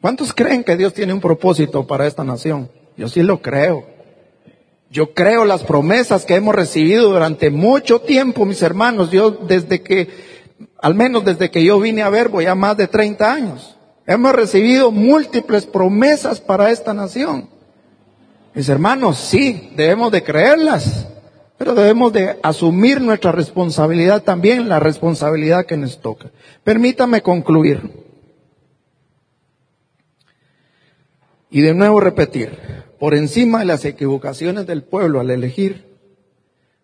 ¿Cuántos 0.08 0.32
creen 0.32 0.64
que 0.64 0.78
Dios 0.78 0.94
tiene 0.94 1.12
un 1.12 1.20
propósito 1.20 1.86
para 1.86 2.08
esta 2.08 2.24
nación? 2.24 2.72
Yo 2.96 3.10
sí 3.10 3.24
lo 3.24 3.42
creo. 3.42 3.84
Yo 4.90 5.14
creo 5.14 5.44
las 5.44 5.64
promesas 5.64 6.24
que 6.24 6.36
hemos 6.36 6.56
recibido 6.56 7.12
durante 7.12 7.50
mucho 7.50 8.00
tiempo, 8.00 8.46
mis 8.46 8.62
hermanos. 8.62 9.12
Yo 9.12 9.32
desde 9.32 9.82
que, 9.82 10.08
al 10.82 10.96
menos 10.96 11.26
desde 11.26 11.52
que 11.52 11.62
yo 11.62 11.78
vine 11.82 12.04
a 12.04 12.10
ver, 12.10 12.30
voy 12.30 12.46
a 12.46 12.56
más 12.56 12.78
de 12.78 12.88
30 12.88 13.34
años. 13.34 13.76
Hemos 14.06 14.32
recibido 14.32 14.92
múltiples 14.92 15.66
promesas 15.66 16.40
para 16.40 16.72
esta 16.72 16.94
nación. 16.94 17.50
Mis 18.54 18.70
hermanos, 18.70 19.18
sí, 19.18 19.74
debemos 19.76 20.10
de 20.14 20.24
creerlas, 20.24 21.06
pero 21.58 21.76
debemos 21.76 22.14
de 22.14 22.38
asumir 22.44 23.02
nuestra 23.02 23.34
responsabilidad 23.34 24.24
también, 24.24 24.70
la 24.70 24.80
responsabilidad 24.80 25.66
que 25.66 25.76
nos 25.76 26.00
toca. 26.00 26.32
Permítame 26.64 27.22
concluir. 27.22 28.07
Y 31.50 31.62
de 31.62 31.74
nuevo 31.74 32.00
repetir, 32.00 32.58
por 33.00 33.14
encima 33.14 33.60
de 33.60 33.66
las 33.66 33.86
equivocaciones 33.86 34.68
del 34.68 34.84
pueblo 34.84 35.20
al 35.20 35.30
elegir, 35.30 35.86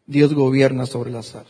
Dios 0.06 0.34
gobierna 0.34 0.86
sobre 0.86 1.12
la 1.12 1.24
sal. 1.24 1.46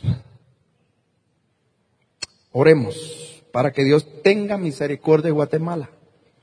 Oremos 2.52 3.44
para 3.52 3.72
que 3.72 3.84
Dios 3.84 4.08
tenga 4.24 4.58
misericordia 4.58 5.26
de 5.26 5.32
Guatemala. 5.32 5.90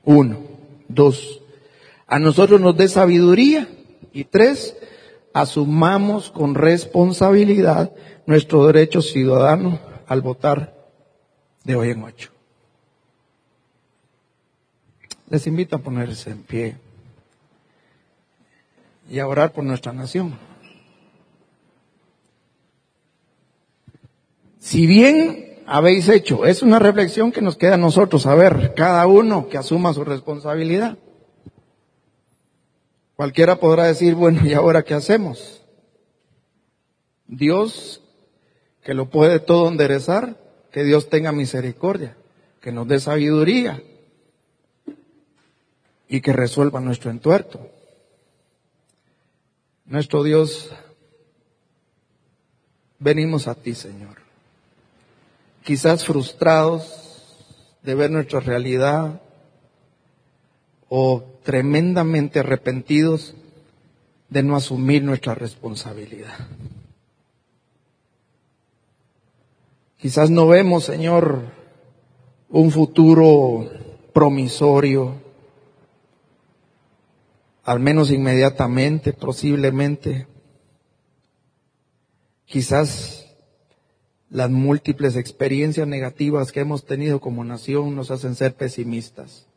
Uno. 0.03 0.39
Dos 0.87 1.41
a 2.11 2.19
nosotros 2.19 2.59
nos 2.59 2.75
dé 2.75 2.89
sabiduría. 2.89 3.69
Y 4.11 4.25
tres, 4.25 4.75
asumamos 5.33 6.29
con 6.29 6.55
responsabilidad 6.55 7.93
nuestro 8.25 8.67
derecho 8.67 9.01
ciudadano 9.01 9.79
al 10.07 10.19
votar 10.19 10.75
de 11.63 11.75
hoy 11.75 11.91
en 11.91 12.03
ocho. 12.03 12.31
Les 15.31 15.47
invito 15.47 15.77
a 15.77 15.79
ponerse 15.79 16.29
en 16.29 16.43
pie 16.43 16.75
y 19.09 19.17
a 19.19 19.27
orar 19.27 19.53
por 19.53 19.63
nuestra 19.63 19.93
nación. 19.93 20.37
Si 24.59 24.85
bien 24.85 25.61
habéis 25.65 26.09
hecho, 26.09 26.45
es 26.45 26.61
una 26.61 26.79
reflexión 26.79 27.31
que 27.31 27.41
nos 27.41 27.55
queda 27.55 27.75
a 27.75 27.77
nosotros, 27.77 28.25
a 28.25 28.35
ver, 28.35 28.73
cada 28.75 29.07
uno 29.07 29.47
que 29.47 29.57
asuma 29.57 29.93
su 29.93 30.03
responsabilidad. 30.03 30.97
Cualquiera 33.15 33.55
podrá 33.55 33.85
decir, 33.85 34.15
bueno, 34.15 34.45
¿y 34.45 34.51
ahora 34.51 34.83
qué 34.83 34.95
hacemos? 34.95 35.63
Dios, 37.27 38.03
que 38.83 38.93
lo 38.93 39.09
puede 39.09 39.39
todo 39.39 39.69
enderezar, 39.69 40.35
que 40.71 40.83
Dios 40.83 41.07
tenga 41.07 41.31
misericordia, 41.31 42.17
que 42.59 42.73
nos 42.73 42.85
dé 42.85 42.99
sabiduría 42.99 43.81
y 46.11 46.19
que 46.19 46.33
resuelva 46.33 46.81
nuestro 46.81 47.09
entuerto. 47.09 47.71
Nuestro 49.85 50.23
Dios, 50.23 50.69
venimos 52.99 53.47
a 53.47 53.55
ti, 53.55 53.73
Señor. 53.73 54.17
Quizás 55.63 56.03
frustrados 56.03 57.29
de 57.81 57.95
ver 57.95 58.11
nuestra 58.11 58.41
realidad 58.41 59.21
o 60.89 61.23
tremendamente 61.43 62.39
arrepentidos 62.39 63.33
de 64.27 64.43
no 64.43 64.57
asumir 64.57 65.03
nuestra 65.03 65.33
responsabilidad. 65.33 66.49
Quizás 69.97 70.29
no 70.29 70.45
vemos, 70.45 70.83
Señor, 70.83 71.43
un 72.49 72.69
futuro 72.69 73.69
promisorio, 74.11 75.30
al 77.71 77.79
menos 77.79 78.11
inmediatamente, 78.11 79.13
posiblemente. 79.13 80.27
Quizás 82.45 83.33
las 84.29 84.49
múltiples 84.49 85.15
experiencias 85.15 85.87
negativas 85.87 86.51
que 86.51 86.59
hemos 86.59 86.85
tenido 86.85 87.21
como 87.21 87.45
nación 87.45 87.95
nos 87.95 88.11
hacen 88.11 88.35
ser 88.35 88.55
pesimistas. 88.55 89.47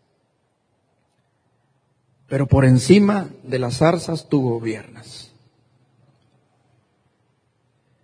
Pero 2.29 2.47
por 2.47 2.65
encima 2.65 3.31
de 3.43 3.59
las 3.59 3.79
zarzas 3.79 4.29
tú 4.29 4.43
gobiernas. 4.43 5.33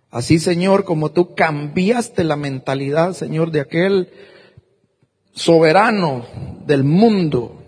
Así, 0.09 0.39
Señor, 0.39 0.83
como 0.83 1.11
tú 1.11 1.35
cambiaste 1.35 2.25
la 2.25 2.35
mentalidad, 2.35 3.13
Señor, 3.13 3.51
de 3.51 3.61
aquel 3.61 4.09
soberano 5.31 6.25
del 6.65 6.83
mundo, 6.83 7.63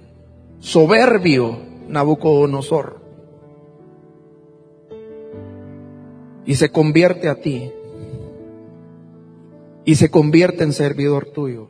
soberbio 0.60 1.73
Nabucodonosor, 1.94 3.00
y 6.46 6.56
se 6.56 6.70
convierte 6.70 7.30
a 7.30 7.36
ti, 7.36 7.72
y 9.86 9.96
se 9.96 10.10
convierte 10.10 10.64
en 10.64 10.74
servidor 10.74 11.28
tuyo. 11.28 11.70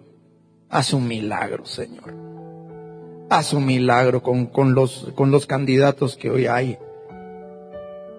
Haz 0.69 0.93
un 0.93 1.07
milagro, 1.07 1.65
Señor. 1.65 2.13
Haz 3.29 3.53
un 3.53 3.65
milagro 3.65 4.21
con, 4.23 4.47
con, 4.47 4.73
los, 4.73 5.11
con 5.15 5.31
los 5.31 5.45
candidatos 5.45 6.15
que 6.15 6.29
hoy 6.29 6.47
hay. 6.47 6.77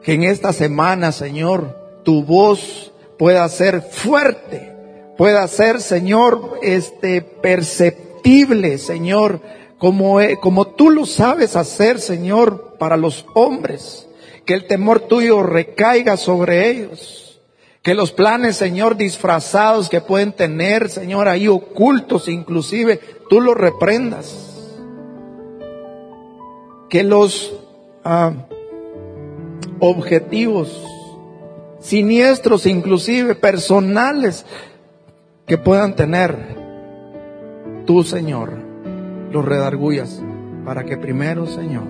Que 0.02 0.12
en 0.12 0.24
esta 0.24 0.52
semana, 0.52 1.12
Señor, 1.12 2.02
tu 2.04 2.22
voz 2.24 2.92
pueda 3.18 3.48
ser 3.48 3.82
fuerte, 3.82 4.72
pueda 5.16 5.46
ser, 5.48 5.80
Señor, 5.80 6.58
este, 6.62 7.22
perceptible, 7.22 8.78
Señor, 8.78 9.40
como, 9.84 10.18
eh, 10.18 10.38
como 10.40 10.68
tú 10.68 10.88
lo 10.88 11.04
sabes 11.04 11.56
hacer, 11.56 12.00
Señor, 12.00 12.76
para 12.78 12.96
los 12.96 13.26
hombres. 13.34 14.08
Que 14.46 14.54
el 14.54 14.66
temor 14.66 15.00
tuyo 15.00 15.42
recaiga 15.42 16.16
sobre 16.16 16.70
ellos. 16.70 17.38
Que 17.82 17.92
los 17.92 18.10
planes, 18.10 18.56
Señor, 18.56 18.96
disfrazados 18.96 19.90
que 19.90 20.00
pueden 20.00 20.32
tener, 20.32 20.88
Señor, 20.88 21.28
ahí 21.28 21.48
ocultos 21.48 22.28
inclusive, 22.28 22.98
tú 23.28 23.42
los 23.42 23.54
reprendas 23.58 24.54
que 26.88 27.02
los 27.02 27.52
ah, 28.04 28.32
objetivos 29.80 30.82
siniestros, 31.78 32.64
inclusive 32.64 33.34
personales, 33.34 34.46
que 35.46 35.58
puedan 35.58 35.94
tener, 35.94 36.38
tú, 37.84 38.02
Señor, 38.02 38.63
los 39.34 39.44
redargullas 39.44 40.22
para 40.64 40.84
que 40.84 40.96
primero, 40.96 41.46
Señor, 41.46 41.88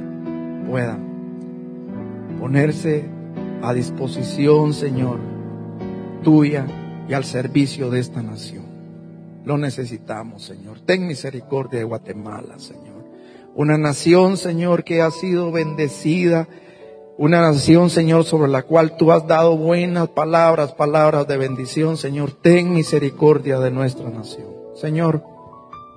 puedan 0.67 2.37
ponerse 2.41 3.05
a 3.63 3.75
disposición, 3.75 4.73
Señor, 4.73 5.19
tuya 6.23 6.67
y 7.07 7.13
al 7.13 7.25
servicio 7.25 7.91
de 7.91 8.01
esta 8.01 8.23
nación. 8.23 8.65
Lo 9.45 9.59
necesitamos, 9.59 10.43
Señor. 10.43 10.81
Ten 10.81 11.07
misericordia 11.07 11.81
de 11.81 11.85
Guatemala, 11.85 12.59
Señor. 12.59 13.05
Una 13.55 13.77
nación, 13.77 14.39
Señor, 14.39 14.83
que 14.83 15.03
ha 15.03 15.11
sido 15.11 15.53
bendecida. 15.53 16.49
Una 17.19 17.43
nación, 17.43 17.91
Señor, 17.91 18.25
sobre 18.25 18.51
la 18.51 18.63
cual 18.63 18.97
tú 18.97 19.13
has 19.13 19.27
dado 19.27 19.59
buenas 19.59 20.09
palabras, 20.09 20.73
palabras 20.73 21.29
de 21.29 21.37
bendición, 21.37 21.99
Señor. 21.99 22.33
Ten 22.33 22.73
misericordia 22.73 23.59
de 23.61 23.71
nuestra 23.71 24.09
nación. 24.09 24.49
Señor, 24.75 25.23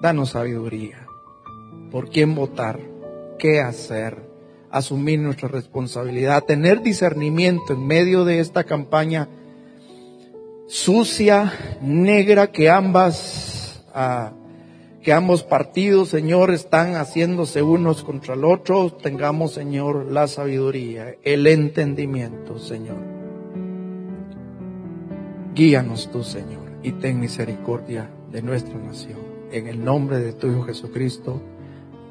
danos 0.02 0.32
sabiduría. 0.32 1.07
¿Por 1.92 2.10
quién 2.10 2.36
votar? 2.36 2.80
¿Qué 3.40 3.62
hacer? 3.62 4.28
asumir 4.72 5.20
nuestra 5.20 5.48
responsabilidad, 5.48 6.44
tener 6.44 6.82
discernimiento 6.82 7.74
en 7.74 7.86
medio 7.86 8.26
de 8.26 8.40
esta 8.40 8.64
campaña 8.64 9.28
sucia, 10.68 11.54
negra, 11.82 12.52
que 12.52 12.70
ambas, 12.70 13.84
ah, 13.94 14.34
que 15.02 15.14
ambos 15.14 15.44
partidos, 15.44 16.10
Señor, 16.10 16.52
están 16.52 16.96
haciéndose 16.96 17.62
unos 17.62 18.04
contra 18.04 18.34
el 18.34 18.44
otro, 18.44 18.92
tengamos, 18.92 19.54
Señor, 19.54 20.12
la 20.12 20.28
sabiduría, 20.28 21.16
el 21.24 21.48
entendimiento, 21.48 22.60
Señor. 22.60 22.98
Guíanos 25.56 26.12
tú, 26.12 26.24
Señor, 26.24 26.62
y 26.84 26.92
ten 26.92 27.20
misericordia 27.20 28.12
de 28.32 28.42
nuestra 28.42 28.78
nación. 28.78 29.18
En 29.52 29.68
el 29.68 29.84
nombre 29.84 30.20
de 30.20 30.34
tu 30.34 30.48
Hijo 30.48 30.64
Jesucristo. 30.64 31.42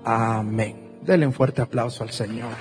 Amén. 0.07 1.01
Denle 1.03 1.27
un 1.27 1.33
fuerte 1.33 1.63
aplauso 1.63 2.05
al 2.05 2.11
Señor. 2.11 2.53